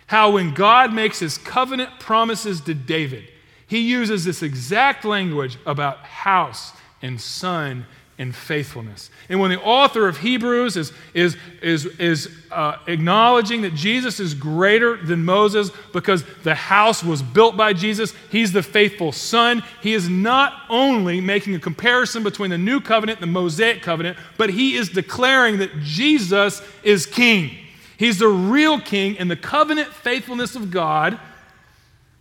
How 0.06 0.30
when 0.30 0.54
God 0.54 0.92
makes 0.92 1.18
his 1.18 1.36
covenant 1.36 1.98
promises 1.98 2.60
to 2.62 2.74
David, 2.74 3.28
he 3.66 3.80
uses 3.80 4.24
this 4.24 4.42
exact 4.42 5.04
language 5.04 5.58
about 5.66 5.98
house 5.98 6.72
and 7.02 7.20
son 7.20 7.86
and 8.18 8.34
faithfulness. 8.34 9.10
And 9.28 9.38
when 9.38 9.50
the 9.50 9.60
author 9.60 10.08
of 10.08 10.18
Hebrews 10.18 10.76
is, 10.76 10.92
is, 11.14 11.36
is, 11.62 11.86
is 11.98 12.28
uh, 12.50 12.76
acknowledging 12.88 13.62
that 13.62 13.74
Jesus 13.74 14.18
is 14.18 14.34
greater 14.34 14.96
than 14.96 15.24
Moses 15.24 15.70
because 15.92 16.24
the 16.42 16.56
house 16.56 17.04
was 17.04 17.22
built 17.22 17.56
by 17.56 17.72
Jesus, 17.72 18.12
he's 18.30 18.50
the 18.50 18.62
faithful 18.62 19.12
son. 19.12 19.62
He 19.80 19.94
is 19.94 20.08
not 20.08 20.64
only 20.68 21.20
making 21.20 21.54
a 21.54 21.60
comparison 21.60 22.24
between 22.24 22.50
the 22.50 22.58
new 22.58 22.80
covenant 22.80 23.20
and 23.20 23.28
the 23.28 23.32
Mosaic 23.32 23.82
covenant, 23.82 24.18
but 24.36 24.50
he 24.50 24.74
is 24.74 24.88
declaring 24.88 25.58
that 25.58 25.78
Jesus 25.80 26.60
is 26.82 27.06
king. 27.06 27.56
He's 27.96 28.18
the 28.18 28.28
real 28.28 28.80
king, 28.80 29.16
and 29.18 29.30
the 29.30 29.36
covenant 29.36 29.92
faithfulness 29.92 30.56
of 30.56 30.72
God 30.72 31.18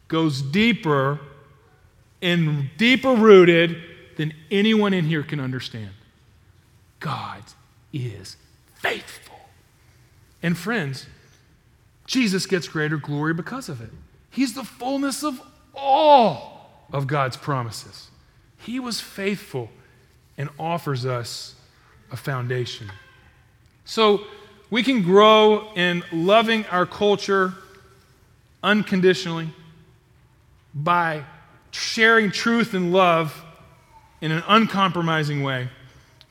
goes 0.07 0.41
deeper 0.41 1.19
and 2.21 2.69
deeper 2.77 3.13
rooted 3.13 3.77
than 4.17 4.33
anyone 4.51 4.93
in 4.93 5.05
here 5.05 5.23
can 5.23 5.39
understand. 5.39 5.91
God 6.99 7.43
is 7.93 8.35
faithful. 8.75 9.39
And 10.43 10.57
friends, 10.57 11.05
Jesus 12.05 12.45
gets 12.45 12.67
greater 12.67 12.97
glory 12.97 13.33
because 13.33 13.69
of 13.69 13.81
it. 13.81 13.89
He's 14.29 14.53
the 14.53 14.63
fullness 14.63 15.23
of 15.23 15.41
all 15.73 16.69
of 16.91 17.07
God's 17.07 17.37
promises. 17.37 18.09
He 18.59 18.79
was 18.79 18.99
faithful 18.99 19.69
and 20.37 20.49
offers 20.59 21.05
us 21.05 21.55
a 22.11 22.17
foundation. 22.17 22.91
So 23.85 24.25
we 24.69 24.83
can 24.83 25.01
grow 25.01 25.73
in 25.75 26.03
loving 26.11 26.65
our 26.65 26.85
culture 26.85 27.53
unconditionally 28.63 29.49
by 30.73 31.23
sharing 31.71 32.31
truth 32.31 32.73
and 32.73 32.91
love 32.91 33.43
in 34.21 34.31
an 34.31 34.43
uncompromising 34.47 35.43
way 35.43 35.69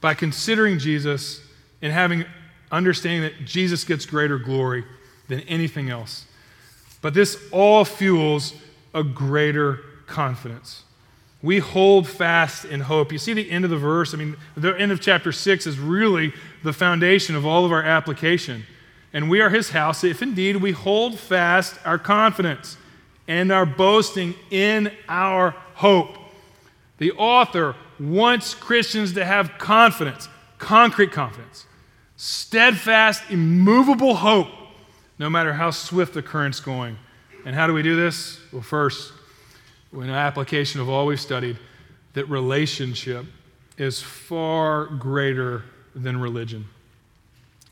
by 0.01 0.15
considering 0.15 0.79
Jesus 0.79 1.41
and 1.83 1.93
having 1.93 2.25
understanding 2.71 3.23
that 3.23 3.45
Jesus 3.45 3.85
gets 3.85 4.07
greater 4.07 4.39
glory 4.39 4.85
than 5.29 5.41
anything 5.41 5.91
else. 5.91 6.27
But 7.01 7.15
this 7.15 7.39
all 7.53 7.85
fuels 7.85 8.55
a 8.95 9.05
greater 9.05 9.81
confidence. 10.07 10.83
We 11.43 11.59
hold 11.59 12.09
fast 12.09 12.65
in 12.65 12.81
hope. 12.81 13.13
You 13.13 13.19
see 13.19 13.35
the 13.35 13.51
end 13.51 13.65
of 13.65 13.71
the 13.71 13.77
verse? 13.77 14.15
I 14.15 14.17
mean, 14.17 14.37
the 14.57 14.75
end 14.75 14.91
of 14.91 15.01
chapter 15.01 15.33
6 15.33 15.67
is 15.67 15.79
really 15.79 16.33
the 16.65 16.73
foundation 16.73 17.37
of 17.37 17.47
all 17.47 17.65
of 17.65 17.73
our 17.73 17.83
application. 17.83 18.65
And 19.13 19.31
we 19.31 19.41
are 19.41 19.51
his 19.51 19.71
house 19.71 20.03
if 20.03 20.23
indeed 20.23 20.57
we 20.57 20.73
hold 20.73 21.19
fast 21.19 21.79
our 21.85 21.99
confidence 21.99 22.77
and 23.29 23.53
our 23.53 23.67
boasting 23.67 24.35
in 24.51 24.91
our 25.09 25.51
hope. 25.75 26.17
The 26.99 27.13
author 27.13 27.77
wants 28.01 28.55
Christians 28.55 29.13
to 29.15 29.25
have 29.25 29.59
confidence, 29.59 30.29
concrete 30.59 31.13
confidence, 31.13 31.67
steadfast, 32.17 33.23
immovable 33.31 34.15
hope, 34.15 34.49
no 35.19 35.29
matter 35.29 35.53
how 35.53 35.71
swift 35.71 36.15
the 36.15 36.23
current's 36.23 36.61
going. 36.61 36.97
And 37.45 37.55
how 37.55 37.67
do 37.67 37.73
we 37.73 37.83
do 37.83 37.97
this? 37.97 38.41
Well, 38.53 38.63
first, 38.63 39.13
in 39.93 40.11
application 40.11 40.81
of 40.81 40.89
all 40.89 41.07
we've 41.07 41.21
studied, 41.21 41.59
that 42.15 42.27
relationship 42.27 43.27
is 43.79 44.01
far 44.01 44.87
greater 44.87 45.65
than 45.95 46.19
religion. 46.19 46.67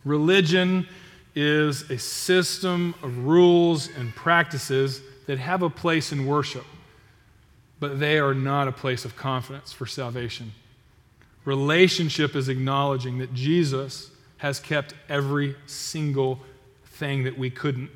Religion 0.04 0.86
is 1.34 1.90
a 1.90 1.98
system 1.98 2.94
of 3.02 3.18
rules 3.24 3.88
and 3.96 4.14
practices 4.14 5.00
that 5.26 5.38
have 5.38 5.62
a 5.62 5.70
place 5.70 6.12
in 6.12 6.26
worship 6.26 6.64
but 7.84 8.00
they 8.00 8.18
are 8.18 8.32
not 8.32 8.66
a 8.66 8.72
place 8.72 9.04
of 9.04 9.14
confidence 9.14 9.70
for 9.70 9.84
salvation. 9.84 10.52
Relationship 11.44 12.34
is 12.34 12.48
acknowledging 12.48 13.18
that 13.18 13.34
Jesus 13.34 14.10
has 14.38 14.58
kept 14.58 14.94
every 15.06 15.54
single 15.66 16.40
thing 16.86 17.24
that 17.24 17.36
we 17.36 17.50
couldn't. 17.50 17.90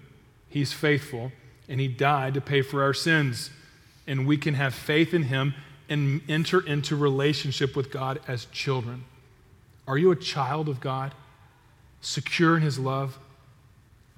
He's 0.51 0.74
faithful, 0.74 1.33
and 1.70 1.81
He 1.81 1.88
died 1.88 2.35
to 2.35 2.42
pay 2.42 2.61
for 2.61 2.83
our 2.83 2.92
sins. 2.92 3.48
And 4.07 4.27
we 4.27 4.37
can 4.37 4.53
have 4.53 4.74
faith 4.74 5.14
in 5.14 5.22
Him 5.22 5.55
and 5.88 6.20
enter 6.29 6.61
into 6.61 6.94
relationship 6.94 7.74
with 7.74 7.90
God 7.90 8.20
as 8.29 8.44
children. 8.53 9.05
Are 9.87 9.96
you 9.96 10.11
a 10.11 10.16
child 10.16 10.68
of 10.68 10.81
God, 10.81 11.14
secure 12.03 12.59
in 12.59 12.62
His 12.62 12.79
love? 12.79 13.18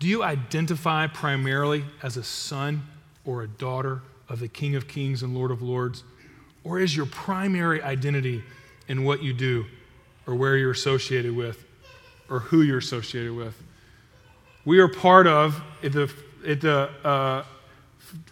Do 0.01 0.09
you 0.09 0.25
identify 0.25 1.07
primarily 1.07 1.85
as 2.03 2.17
a 2.17 2.25
son 2.25 2.89
or 3.25 3.45
a 3.45 3.47
daughter 3.47 4.03
of 4.31 4.41
the 4.41 4.49
King 4.49 4.77
of 4.77 4.89
Kings 4.89 5.23
and 5.23 5.35
Lord 5.35 5.51
of 5.51 5.61
Lords? 5.61 6.05
Or 6.65 6.79
is 6.79 6.97
your 6.97 7.07
primary 7.07 7.83
identity 7.83 8.43
in 8.89 9.05
what 9.05 9.23
you 9.23 9.35
do 9.35 9.67
or 10.27 10.35
where 10.35 10.57
you're 10.57 10.71
associated 10.71 11.35
with 11.35 11.65
or 12.31 12.39
who 12.39 12.63
you're 12.63 12.79
associated 12.79 13.35
with? 13.35 13.61
We 14.65 14.79
are 14.79 14.89
part 14.89 15.27
of, 15.27 15.61
at 15.83 15.93
the, 15.93 16.13
at 16.47 16.61
the 16.61 16.91
uh, 17.05 17.45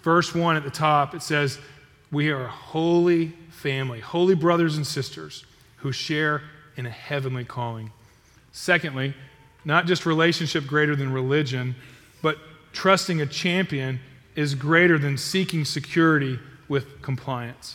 verse 0.02 0.34
1 0.34 0.56
at 0.56 0.64
the 0.64 0.70
top, 0.70 1.14
it 1.14 1.22
says, 1.22 1.58
We 2.12 2.30
are 2.30 2.44
a 2.44 2.48
holy 2.48 3.32
family, 3.50 4.00
holy 4.00 4.34
brothers 4.34 4.76
and 4.76 4.86
sisters 4.86 5.44
who 5.78 5.90
share 5.90 6.42
in 6.76 6.86
a 6.86 6.90
heavenly 6.90 7.44
calling. 7.44 7.90
Secondly, 8.52 9.14
not 9.64 9.86
just 9.86 10.06
relationship 10.06 10.66
greater 10.66 10.94
than 10.94 11.12
religion, 11.12 11.74
but 12.22 12.38
trusting 12.72 13.20
a 13.20 13.26
champion 13.26 13.98
is 14.38 14.54
greater 14.54 14.98
than 14.98 15.18
seeking 15.18 15.64
security 15.64 16.38
with 16.68 17.02
compliance. 17.02 17.74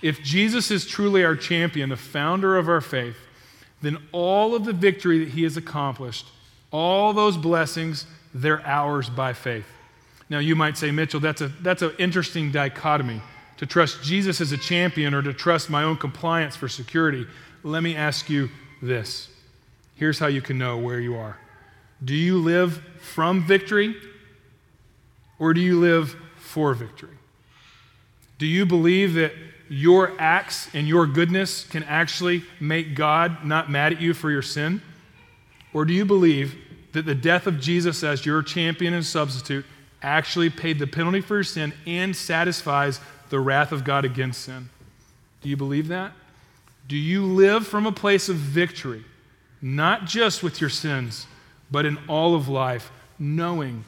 If 0.00 0.22
Jesus 0.22 0.70
is 0.70 0.86
truly 0.86 1.22
our 1.22 1.36
champion, 1.36 1.90
the 1.90 1.98
founder 1.98 2.56
of 2.56 2.66
our 2.66 2.80
faith, 2.80 3.18
then 3.82 3.98
all 4.10 4.54
of 4.54 4.64
the 4.64 4.72
victory 4.72 5.18
that 5.18 5.28
he 5.28 5.42
has 5.42 5.58
accomplished, 5.58 6.26
all 6.70 7.12
those 7.12 7.36
blessings, 7.36 8.06
they're 8.32 8.66
ours 8.66 9.10
by 9.10 9.34
faith. 9.34 9.66
Now, 10.30 10.38
you 10.38 10.56
might 10.56 10.78
say, 10.78 10.90
Mitchell, 10.90 11.20
that's, 11.20 11.42
a, 11.42 11.48
that's 11.60 11.82
an 11.82 11.92
interesting 11.98 12.50
dichotomy 12.52 13.20
to 13.58 13.66
trust 13.66 14.02
Jesus 14.02 14.40
as 14.40 14.50
a 14.50 14.56
champion 14.56 15.12
or 15.12 15.20
to 15.20 15.34
trust 15.34 15.68
my 15.68 15.82
own 15.82 15.98
compliance 15.98 16.56
for 16.56 16.68
security. 16.68 17.26
Let 17.62 17.82
me 17.82 17.94
ask 17.94 18.30
you 18.30 18.48
this. 18.80 19.28
Here's 19.94 20.18
how 20.18 20.28
you 20.28 20.40
can 20.40 20.56
know 20.56 20.78
where 20.78 21.00
you 21.00 21.16
are. 21.16 21.36
Do 22.02 22.14
you 22.14 22.38
live 22.38 22.82
from 22.98 23.46
victory 23.46 23.94
or 25.38 25.54
do 25.54 25.60
you 25.60 25.78
live 25.78 26.16
for 26.36 26.74
victory? 26.74 27.16
Do 28.38 28.46
you 28.46 28.66
believe 28.66 29.14
that 29.14 29.32
your 29.68 30.18
acts 30.18 30.68
and 30.74 30.88
your 30.88 31.06
goodness 31.06 31.64
can 31.64 31.82
actually 31.84 32.42
make 32.60 32.94
God 32.94 33.44
not 33.44 33.70
mad 33.70 33.92
at 33.92 34.00
you 34.00 34.14
for 34.14 34.30
your 34.30 34.42
sin? 34.42 34.80
Or 35.72 35.84
do 35.84 35.92
you 35.92 36.04
believe 36.04 36.56
that 36.92 37.04
the 37.04 37.14
death 37.14 37.46
of 37.46 37.60
Jesus 37.60 38.02
as 38.02 38.24
your 38.24 38.42
champion 38.42 38.94
and 38.94 39.04
substitute 39.04 39.66
actually 40.00 40.48
paid 40.50 40.78
the 40.78 40.86
penalty 40.86 41.20
for 41.20 41.36
your 41.36 41.44
sin 41.44 41.72
and 41.86 42.16
satisfies 42.16 43.00
the 43.28 43.40
wrath 43.40 43.72
of 43.72 43.84
God 43.84 44.04
against 44.04 44.42
sin? 44.42 44.70
Do 45.42 45.48
you 45.48 45.56
believe 45.56 45.88
that? 45.88 46.12
Do 46.86 46.96
you 46.96 47.24
live 47.24 47.66
from 47.66 47.86
a 47.86 47.92
place 47.92 48.28
of 48.28 48.36
victory, 48.36 49.04
not 49.60 50.06
just 50.06 50.42
with 50.42 50.60
your 50.60 50.70
sins, 50.70 51.26
but 51.70 51.84
in 51.84 51.98
all 52.08 52.34
of 52.34 52.48
life, 52.48 52.90
knowing 53.18 53.84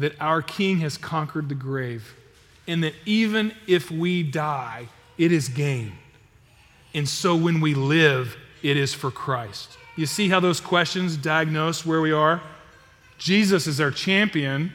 that 0.00 0.12
our 0.20 0.42
King 0.42 0.78
has 0.78 0.96
conquered 0.96 1.48
the 1.48 1.54
grave 1.54 2.14
and 2.66 2.84
that 2.84 2.94
even 3.04 3.52
if 3.66 3.90
we 3.90 4.22
die, 4.22 4.88
it 5.18 5.32
is 5.32 5.48
gain. 5.48 5.92
And 6.94 7.08
so 7.08 7.34
when 7.36 7.60
we 7.60 7.74
live, 7.74 8.36
it 8.62 8.76
is 8.76 8.94
for 8.94 9.10
Christ. 9.10 9.76
You 9.96 10.06
see 10.06 10.28
how 10.28 10.40
those 10.40 10.60
questions 10.60 11.16
diagnose 11.16 11.84
where 11.84 12.00
we 12.00 12.12
are? 12.12 12.40
Jesus 13.18 13.66
is 13.66 13.80
our 13.80 13.90
champion, 13.90 14.72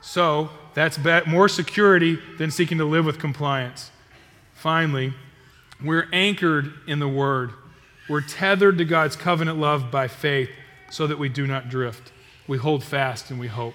so 0.00 0.50
that's 0.74 0.98
more 1.26 1.48
security 1.48 2.18
than 2.38 2.50
seeking 2.50 2.78
to 2.78 2.84
live 2.84 3.04
with 3.04 3.18
compliance. 3.18 3.90
Finally, 4.54 5.14
we're 5.82 6.08
anchored 6.12 6.72
in 6.86 6.98
the 6.98 7.08
Word. 7.08 7.52
We're 8.08 8.22
tethered 8.22 8.78
to 8.78 8.84
God's 8.84 9.14
covenant 9.14 9.58
love 9.58 9.90
by 9.90 10.08
faith 10.08 10.50
so 10.90 11.06
that 11.06 11.18
we 11.18 11.28
do 11.28 11.46
not 11.46 11.68
drift. 11.68 12.12
We 12.48 12.58
hold 12.58 12.82
fast 12.82 13.30
and 13.30 13.38
we 13.38 13.48
hope. 13.48 13.74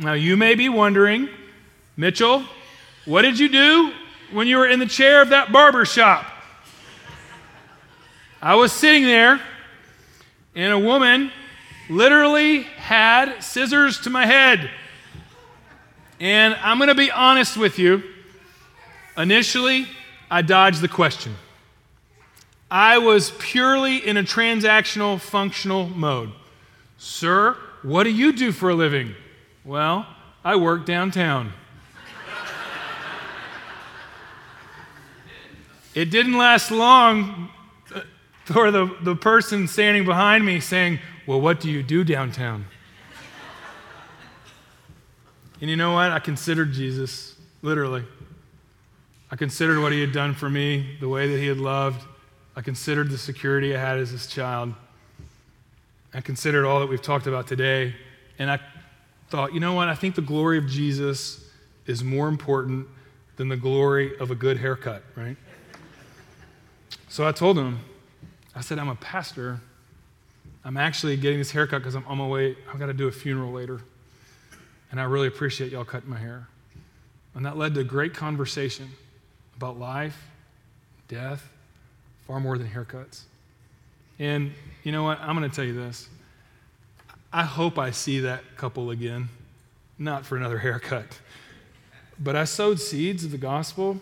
Now, 0.00 0.12
you 0.12 0.36
may 0.36 0.54
be 0.54 0.68
wondering, 0.68 1.28
Mitchell, 1.96 2.44
what 3.04 3.22
did 3.22 3.36
you 3.36 3.48
do 3.48 3.92
when 4.30 4.46
you 4.46 4.58
were 4.58 4.68
in 4.68 4.78
the 4.78 4.86
chair 4.86 5.20
of 5.20 5.30
that 5.30 5.50
barber 5.50 5.84
shop? 5.84 6.24
I 8.40 8.54
was 8.54 8.70
sitting 8.70 9.02
there, 9.02 9.40
and 10.54 10.72
a 10.72 10.78
woman 10.78 11.32
literally 11.90 12.62
had 12.62 13.40
scissors 13.40 13.98
to 14.02 14.10
my 14.10 14.24
head. 14.24 14.70
And 16.20 16.54
I'm 16.62 16.78
going 16.78 16.88
to 16.88 16.94
be 16.94 17.10
honest 17.10 17.56
with 17.56 17.76
you. 17.80 18.04
Initially, 19.16 19.88
I 20.30 20.42
dodged 20.42 20.80
the 20.80 20.86
question. 20.86 21.34
I 22.70 22.98
was 22.98 23.32
purely 23.40 23.96
in 23.96 24.16
a 24.16 24.22
transactional, 24.22 25.18
functional 25.18 25.88
mode. 25.88 26.30
Sir, 26.98 27.56
what 27.82 28.04
do 28.04 28.10
you 28.10 28.32
do 28.32 28.52
for 28.52 28.70
a 28.70 28.74
living? 28.76 29.16
Well, 29.68 30.06
I 30.42 30.56
work 30.56 30.86
downtown. 30.86 31.52
it 35.94 36.06
didn't 36.06 36.38
last 36.38 36.70
long 36.70 37.50
uh, 37.94 38.00
for 38.46 38.70
the, 38.70 38.86
the 39.02 39.14
person 39.14 39.68
standing 39.68 40.06
behind 40.06 40.46
me 40.46 40.60
saying, 40.60 41.00
Well, 41.26 41.42
what 41.42 41.60
do 41.60 41.70
you 41.70 41.82
do 41.82 42.02
downtown? 42.02 42.64
and 45.60 45.68
you 45.68 45.76
know 45.76 45.92
what? 45.92 46.12
I 46.12 46.18
considered 46.18 46.72
Jesus, 46.72 47.36
literally. 47.60 48.04
I 49.30 49.36
considered 49.36 49.82
what 49.82 49.92
he 49.92 50.00
had 50.00 50.12
done 50.12 50.32
for 50.32 50.48
me, 50.48 50.96
the 50.98 51.10
way 51.10 51.28
that 51.30 51.38
he 51.38 51.46
had 51.46 51.58
loved. 51.58 52.06
I 52.56 52.62
considered 52.62 53.10
the 53.10 53.18
security 53.18 53.76
I 53.76 53.80
had 53.80 53.98
as 53.98 54.08
his 54.08 54.28
child. 54.28 54.72
I 56.14 56.22
considered 56.22 56.64
all 56.64 56.80
that 56.80 56.88
we've 56.88 57.02
talked 57.02 57.26
about 57.26 57.46
today. 57.46 57.94
And 58.38 58.50
I 58.50 58.60
thought, 59.28 59.52
you 59.52 59.60
know 59.60 59.74
what? 59.74 59.88
I 59.88 59.94
think 59.94 60.14
the 60.14 60.22
glory 60.22 60.58
of 60.58 60.66
Jesus 60.66 61.44
is 61.86 62.02
more 62.02 62.28
important 62.28 62.86
than 63.36 63.48
the 63.48 63.56
glory 63.56 64.16
of 64.18 64.30
a 64.30 64.34
good 64.34 64.58
haircut, 64.58 65.02
right? 65.16 65.36
So 67.08 67.26
I 67.26 67.32
told 67.32 67.58
him, 67.58 67.80
I 68.54 68.60
said, 68.60 68.78
I'm 68.78 68.88
a 68.88 68.96
pastor. 68.96 69.60
I'm 70.64 70.76
actually 70.76 71.16
getting 71.16 71.38
this 71.38 71.50
haircut 71.50 71.80
because 71.80 71.94
I'm 71.94 72.06
on 72.06 72.18
my 72.18 72.26
way. 72.26 72.56
I've 72.70 72.78
got 72.78 72.86
to 72.86 72.92
do 72.92 73.08
a 73.08 73.12
funeral 73.12 73.52
later. 73.52 73.80
And 74.90 75.00
I 75.00 75.04
really 75.04 75.28
appreciate 75.28 75.72
y'all 75.72 75.84
cutting 75.84 76.10
my 76.10 76.18
hair. 76.18 76.48
And 77.34 77.46
that 77.46 77.56
led 77.56 77.74
to 77.74 77.80
a 77.80 77.84
great 77.84 78.14
conversation 78.14 78.90
about 79.56 79.78
life, 79.78 80.28
death, 81.06 81.48
far 82.26 82.40
more 82.40 82.58
than 82.58 82.68
haircuts. 82.68 83.22
And 84.18 84.52
you 84.82 84.92
know 84.92 85.04
what? 85.04 85.20
I'm 85.20 85.36
going 85.36 85.48
to 85.48 85.54
tell 85.54 85.64
you 85.64 85.74
this. 85.74 86.08
I 87.32 87.44
hope 87.44 87.78
I 87.78 87.90
see 87.90 88.20
that 88.20 88.56
couple 88.56 88.90
again, 88.90 89.28
not 89.98 90.24
for 90.24 90.36
another 90.36 90.58
haircut. 90.66 91.18
But 92.18 92.36
I 92.36 92.44
sowed 92.44 92.80
seeds 92.80 93.24
of 93.24 93.30
the 93.30 93.38
gospel, 93.38 94.00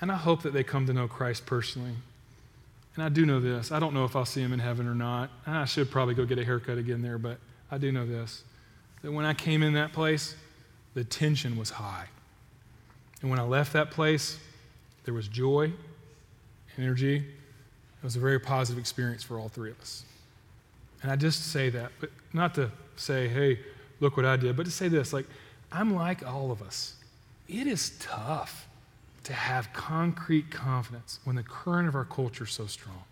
and 0.00 0.10
I 0.10 0.16
hope 0.16 0.42
that 0.42 0.52
they 0.52 0.64
come 0.64 0.86
to 0.86 0.92
know 0.92 1.08
Christ 1.08 1.46
personally. 1.46 1.94
And 2.94 3.04
I 3.04 3.08
do 3.08 3.26
know 3.26 3.40
this. 3.40 3.72
I 3.72 3.80
don't 3.80 3.92
know 3.92 4.04
if 4.04 4.14
I'll 4.14 4.24
see 4.24 4.40
him 4.40 4.52
in 4.52 4.60
heaven 4.60 4.86
or 4.86 4.94
not. 4.94 5.30
I 5.46 5.64
should 5.64 5.90
probably 5.90 6.14
go 6.14 6.24
get 6.24 6.38
a 6.38 6.44
haircut 6.44 6.78
again 6.78 7.02
there, 7.02 7.18
but 7.18 7.38
I 7.70 7.78
do 7.78 7.90
know 7.90 8.06
this 8.06 8.44
that 9.02 9.12
when 9.12 9.26
I 9.26 9.34
came 9.34 9.62
in 9.62 9.74
that 9.74 9.92
place, 9.92 10.34
the 10.94 11.04
tension 11.04 11.58
was 11.58 11.68
high. 11.68 12.06
And 13.20 13.30
when 13.30 13.38
I 13.38 13.42
left 13.42 13.74
that 13.74 13.90
place, 13.90 14.38
there 15.04 15.12
was 15.12 15.28
joy, 15.28 15.72
energy. 16.78 17.16
It 17.16 18.04
was 18.04 18.16
a 18.16 18.20
very 18.20 18.38
positive 18.38 18.78
experience 18.78 19.22
for 19.22 19.38
all 19.38 19.50
three 19.50 19.70
of 19.70 19.80
us. 19.80 20.04
And 21.04 21.12
I 21.12 21.16
just 21.16 21.52
say 21.52 21.68
that, 21.68 21.92
but 22.00 22.08
not 22.32 22.54
to 22.54 22.70
say, 22.96 23.28
hey, 23.28 23.58
look 24.00 24.16
what 24.16 24.24
I 24.24 24.38
did, 24.38 24.56
but 24.56 24.64
to 24.64 24.72
say 24.72 24.88
this 24.88 25.12
like, 25.12 25.26
I'm 25.70 25.94
like 25.94 26.26
all 26.26 26.50
of 26.50 26.62
us. 26.62 26.94
It 27.46 27.66
is 27.66 27.90
tough 28.00 28.66
to 29.24 29.34
have 29.34 29.70
concrete 29.74 30.50
confidence 30.50 31.20
when 31.24 31.36
the 31.36 31.42
current 31.42 31.88
of 31.88 31.94
our 31.94 32.06
culture 32.06 32.44
is 32.44 32.52
so 32.52 32.66
strong. 32.66 33.04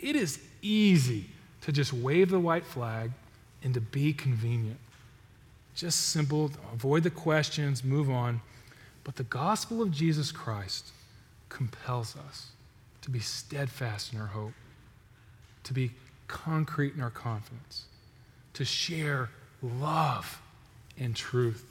It 0.00 0.16
is 0.16 0.40
easy 0.62 1.26
to 1.60 1.70
just 1.70 1.92
wave 1.92 2.30
the 2.30 2.40
white 2.40 2.64
flag 2.64 3.10
and 3.62 3.74
to 3.74 3.80
be 3.82 4.14
convenient. 4.14 4.78
Just 5.74 6.08
simple, 6.08 6.50
avoid 6.72 7.02
the 7.02 7.10
questions, 7.10 7.84
move 7.84 8.08
on. 8.08 8.40
But 9.04 9.16
the 9.16 9.24
gospel 9.24 9.82
of 9.82 9.90
Jesus 9.90 10.32
Christ 10.32 10.92
compels 11.50 12.16
us 12.16 12.52
to 13.02 13.10
be 13.10 13.20
steadfast 13.20 14.14
in 14.14 14.18
our 14.18 14.28
hope, 14.28 14.54
to 15.64 15.74
be 15.74 15.90
concrete 16.32 16.94
in 16.94 17.02
our 17.02 17.10
confidence, 17.10 17.84
to 18.54 18.64
share 18.64 19.28
love 19.62 20.40
and 20.98 21.14
truth, 21.14 21.64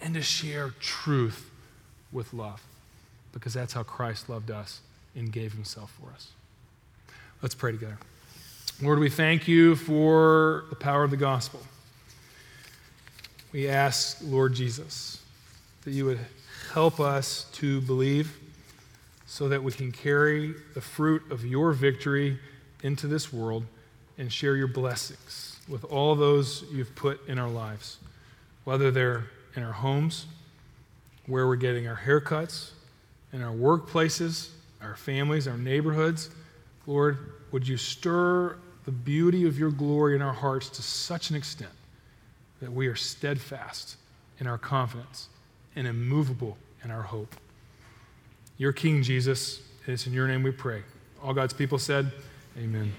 and 0.00 0.14
to 0.14 0.22
share 0.22 0.70
truth 0.80 1.50
with 2.10 2.32
love 2.32 2.62
because 3.32 3.54
that's 3.54 3.74
how 3.74 3.82
Christ 3.82 4.28
loved 4.28 4.50
us 4.50 4.80
and 5.14 5.30
gave 5.30 5.52
himself 5.52 5.96
for 6.00 6.10
us. 6.12 6.32
Let's 7.42 7.54
pray 7.54 7.72
together. 7.72 7.98
Lord, 8.82 8.98
we 8.98 9.10
thank 9.10 9.46
you 9.46 9.76
for 9.76 10.64
the 10.70 10.76
power 10.76 11.04
of 11.04 11.10
the 11.10 11.16
gospel. 11.16 11.60
We 13.52 13.68
ask, 13.68 14.18
Lord 14.22 14.54
Jesus, 14.54 15.20
that 15.84 15.90
you 15.90 16.06
would 16.06 16.20
help 16.72 17.00
us 17.00 17.44
to 17.52 17.80
believe 17.82 18.38
so 19.26 19.48
that 19.48 19.62
we 19.62 19.72
can 19.72 19.92
carry 19.92 20.54
the 20.74 20.80
fruit 20.80 21.30
of 21.30 21.44
your 21.44 21.72
victory 21.72 22.38
into 22.82 23.06
this 23.06 23.32
world 23.32 23.66
and 24.20 24.30
share 24.30 24.54
your 24.54 24.68
blessings 24.68 25.58
with 25.66 25.82
all 25.84 26.14
those 26.14 26.64
you've 26.70 26.94
put 26.94 27.26
in 27.26 27.38
our 27.38 27.48
lives, 27.48 27.98
whether 28.64 28.90
they're 28.90 29.24
in 29.56 29.62
our 29.62 29.72
homes, 29.72 30.26
where 31.26 31.46
we're 31.46 31.56
getting 31.56 31.88
our 31.88 31.96
haircuts, 31.96 32.70
in 33.32 33.42
our 33.42 33.54
workplaces, 33.54 34.50
our 34.82 34.94
families, 34.94 35.48
our 35.48 35.56
neighborhoods. 35.56 36.30
Lord, 36.86 37.32
would 37.50 37.66
you 37.66 37.78
stir 37.78 38.56
the 38.84 38.92
beauty 38.92 39.46
of 39.46 39.58
your 39.58 39.70
glory 39.70 40.14
in 40.14 40.22
our 40.22 40.32
hearts 40.32 40.68
to 40.70 40.82
such 40.82 41.30
an 41.30 41.36
extent 41.36 41.70
that 42.60 42.70
we 42.70 42.88
are 42.88 42.96
steadfast 42.96 43.96
in 44.38 44.46
our 44.46 44.58
confidence 44.58 45.28
and 45.76 45.86
immovable 45.86 46.58
in 46.84 46.90
our 46.90 47.02
hope. 47.02 47.34
Your 48.58 48.72
King 48.72 49.02
Jesus, 49.02 49.62
it's 49.86 50.06
in 50.06 50.12
your 50.12 50.28
name 50.28 50.42
we 50.42 50.50
pray. 50.50 50.82
All 51.22 51.32
God's 51.32 51.54
people 51.54 51.78
said, 51.78 52.10
Amen. 52.58 52.92